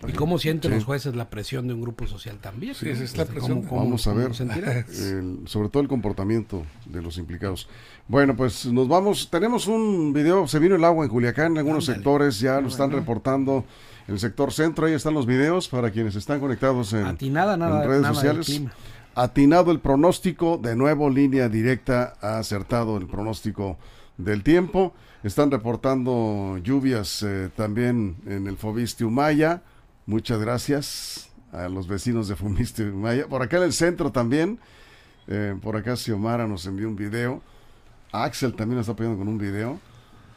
¿Y 0.09 0.13
cómo 0.13 0.39
sienten 0.39 0.71
los 0.71 0.85
jueces 0.85 1.15
la 1.15 1.29
presión 1.29 1.69
de 1.69 1.75
un 1.75 1.83
grupo 1.83 2.07
social 2.07 2.39
también? 2.39 2.75
Sí, 2.75 2.89
es 2.89 3.15
la 3.17 3.27
presión. 3.27 3.67
vamos 3.71 4.07
a 4.07 4.15
ver, 4.15 4.35
sobre 5.45 5.69
todo 5.69 5.83
el 5.83 5.89
comportamiento 5.89 6.65
de 6.87 7.03
los 7.03 7.19
implicados. 7.19 7.69
Bueno, 8.09 8.35
pues 8.35 8.65
nos 8.65 8.89
vamos, 8.89 9.29
tenemos 9.31 9.67
un 9.67 10.15
video, 10.15 10.49
se 10.49 10.59
vino 10.59 10.77
el 10.77 10.85
agua 10.85 11.05
en 11.05 11.11
Culiacán, 11.11 11.53
en 11.53 11.59
algunos 11.59 11.85
sectores 11.85 12.41
ya 12.41 12.61
lo 12.61 12.69
están 12.69 12.91
reportando. 12.91 13.65
En 14.07 14.15
el 14.15 14.21
sector 14.21 14.53
centro, 14.53 14.87
ahí 14.87 14.93
están 14.93 15.15
los 15.15 15.25
videos 15.27 15.69
para 15.69 15.91
quienes 15.91 16.15
están 16.15 16.39
conectados 16.41 16.93
en, 16.93 17.33
nada, 17.33 17.87
redes 17.87 18.07
sociales. 18.07 18.63
Atinado 19.15 19.71
el 19.71 19.81
pronóstico, 19.81 20.59
de 20.59 20.75
nuevo 20.75 21.09
línea 21.09 21.49
directa, 21.49 22.15
ha 22.21 22.39
acertado 22.39 22.97
el 22.97 23.07
pronóstico 23.07 23.79
del 24.16 24.42
tiempo. 24.42 24.94
Están 25.22 25.50
reportando 25.50 26.59
lluvias 26.62 27.22
eh, 27.22 27.50
también 27.57 28.16
en 28.27 28.46
el 28.46 28.57
Fobiste 28.57 29.05
Humaya. 29.05 29.62
Muchas 30.07 30.38
gracias 30.38 31.31
a 31.53 31.68
los 31.68 31.88
vecinos 31.88 32.29
de 32.29 32.37
Fobiste 32.37 32.90
Humaya. 32.90 33.27
Por 33.27 33.42
acá 33.42 33.57
en 33.59 33.64
el 33.64 33.72
centro 33.72 34.12
también. 34.12 34.59
Eh, 35.27 35.57
por 35.62 35.77
acá 35.77 35.96
Xiomara 35.96 36.46
nos 36.46 36.66
envió 36.66 36.88
un 36.88 36.96
video. 36.96 37.40
Axel 38.12 38.55
también 38.55 38.77
nos 38.77 38.87
está 38.87 38.94
pidiendo 38.94 39.18
con 39.18 39.29
un 39.29 39.38
video. 39.38 39.81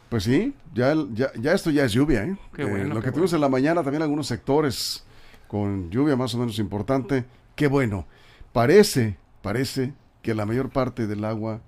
Pues 0.09 0.23
sí, 0.23 0.53
ya, 0.73 0.95
ya, 1.13 1.51
esto 1.51 1.69
ya 1.69 1.83
es 1.83 1.91
lluvia. 1.91 2.23
¿eh? 2.23 2.37
lo 2.57 3.01
que 3.01 3.11
tuvimos 3.11 3.33
en 3.33 3.41
la 3.41 3.49
mañana 3.49 3.83
también 3.83 4.01
algunos 4.01 4.27
sectores 4.27 5.03
con 5.49 5.91
lluvia 5.91 6.15
más 6.15 6.33
o 6.33 6.37
menos 6.37 6.59
importante. 6.59 7.25
Qué 7.55 7.67
bueno. 7.67 8.07
Parece, 8.53 9.17
parece 9.41 9.93
que 10.21 10.33
la 10.33 10.45
mayor 10.45 10.69
parte 10.69 11.07
del 11.07 11.25
agua 11.25 11.59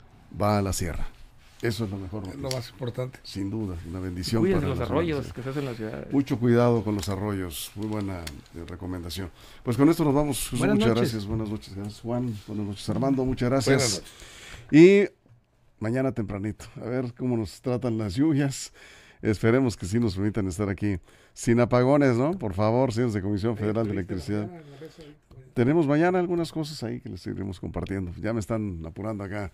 va 0.42 0.58
a 0.58 0.62
la 0.62 0.72
sierra 0.72 1.19
Eso 1.62 1.84
es 1.84 1.92
lo 1.92 1.98
mejor. 1.98 2.24
Es 2.28 2.36
lo 2.38 2.50
más 2.50 2.70
importante. 2.70 3.20
Sin 3.24 3.50
duda, 3.50 3.76
una 3.90 4.00
bendición. 4.00 4.42
Cuiden 4.42 4.60
para 4.60 4.70
los 4.70 4.80
arroyos 4.80 5.34
que 5.34 5.44
se 5.44 5.50
hacen 5.50 5.64
en 5.64 5.70
la 5.70 5.76
ciudad. 5.76 6.08
Mucho 6.12 6.40
cuidado 6.40 6.84
con 6.84 6.96
los 6.96 7.10
arroyos. 7.10 7.72
Muy 7.76 7.88
buena 7.88 8.20
eh, 8.56 8.64
recomendación. 8.66 9.30
Pues 9.64 9.76
con 9.76 9.90
esto 9.90 10.06
nos 10.06 10.14
vamos. 10.14 10.50
Buenas 10.52 10.76
muchas 10.76 10.90
noches. 10.90 11.02
gracias. 11.02 11.26
Buenas 11.26 11.50
noches. 11.50 11.76
Gracias, 11.76 12.00
Juan. 12.00 12.34
Buenas 12.48 12.66
noches, 12.66 12.90
Armando. 12.90 13.26
Muchas 13.26 13.50
gracias. 13.50 14.04
Y 14.72 15.06
mañana 15.80 16.14
tempranito. 16.14 16.66
A 16.78 16.86
ver 16.86 17.14
cómo 17.14 17.36
nos 17.36 17.60
tratan 17.62 17.98
las 17.98 18.16
lluvias. 18.16 18.72
Esperemos 19.22 19.76
que 19.76 19.86
sí 19.86 20.00
nos 20.00 20.16
permitan 20.16 20.48
estar 20.48 20.70
aquí 20.70 20.98
sin 21.34 21.60
apagones, 21.60 22.16
¿no? 22.16 22.32
Por 22.38 22.54
favor, 22.54 22.94
señores 22.94 23.14
de 23.14 23.22
Comisión 23.22 23.58
Federal 23.58 23.86
de 23.86 23.92
Electricidad. 23.92 24.50
Tenemos 25.54 25.88
mañana 25.88 26.20
algunas 26.20 26.52
cosas 26.52 26.82
ahí 26.84 27.00
que 27.02 27.10
les 27.10 27.22
seguiremos 27.22 27.60
compartiendo. 27.60 28.12
Ya 28.22 28.34
me 28.34 28.40
están 28.40 28.82
apurando 28.86 29.24
acá. 29.24 29.52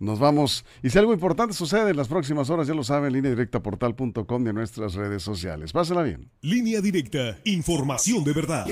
Nos 0.00 0.18
vamos. 0.18 0.64
Y 0.82 0.90
si 0.90 0.98
algo 0.98 1.12
importante 1.12 1.54
sucede 1.54 1.90
en 1.90 1.96
las 1.96 2.08
próximas 2.08 2.50
horas, 2.50 2.66
ya 2.66 2.74
lo 2.74 2.84
saben, 2.84 3.12
línea 3.12 3.30
directa 3.30 3.62
portal.com 3.62 4.44
de 4.44 4.52
nuestras 4.52 4.94
redes 4.94 5.22
sociales. 5.22 5.72
Pásela 5.72 6.02
bien. 6.02 6.30
Línea 6.40 6.80
directa, 6.80 7.38
información 7.44 8.24
de 8.24 8.32
verdad. 8.32 8.66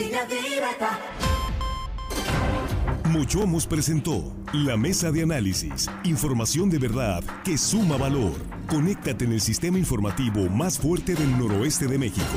Mochomos 3.10 3.66
presentó 3.66 4.34
la 4.52 4.76
mesa 4.76 5.10
de 5.10 5.22
análisis, 5.22 5.88
información 6.04 6.68
de 6.68 6.78
verdad 6.78 7.22
que 7.44 7.56
suma 7.56 7.96
valor. 7.96 8.34
Conéctate 8.68 9.24
en 9.24 9.32
el 9.32 9.40
sistema 9.40 9.78
informativo 9.78 10.50
más 10.50 10.78
fuerte 10.78 11.14
del 11.14 11.38
noroeste 11.38 11.86
de 11.86 11.98
México. 11.98 12.36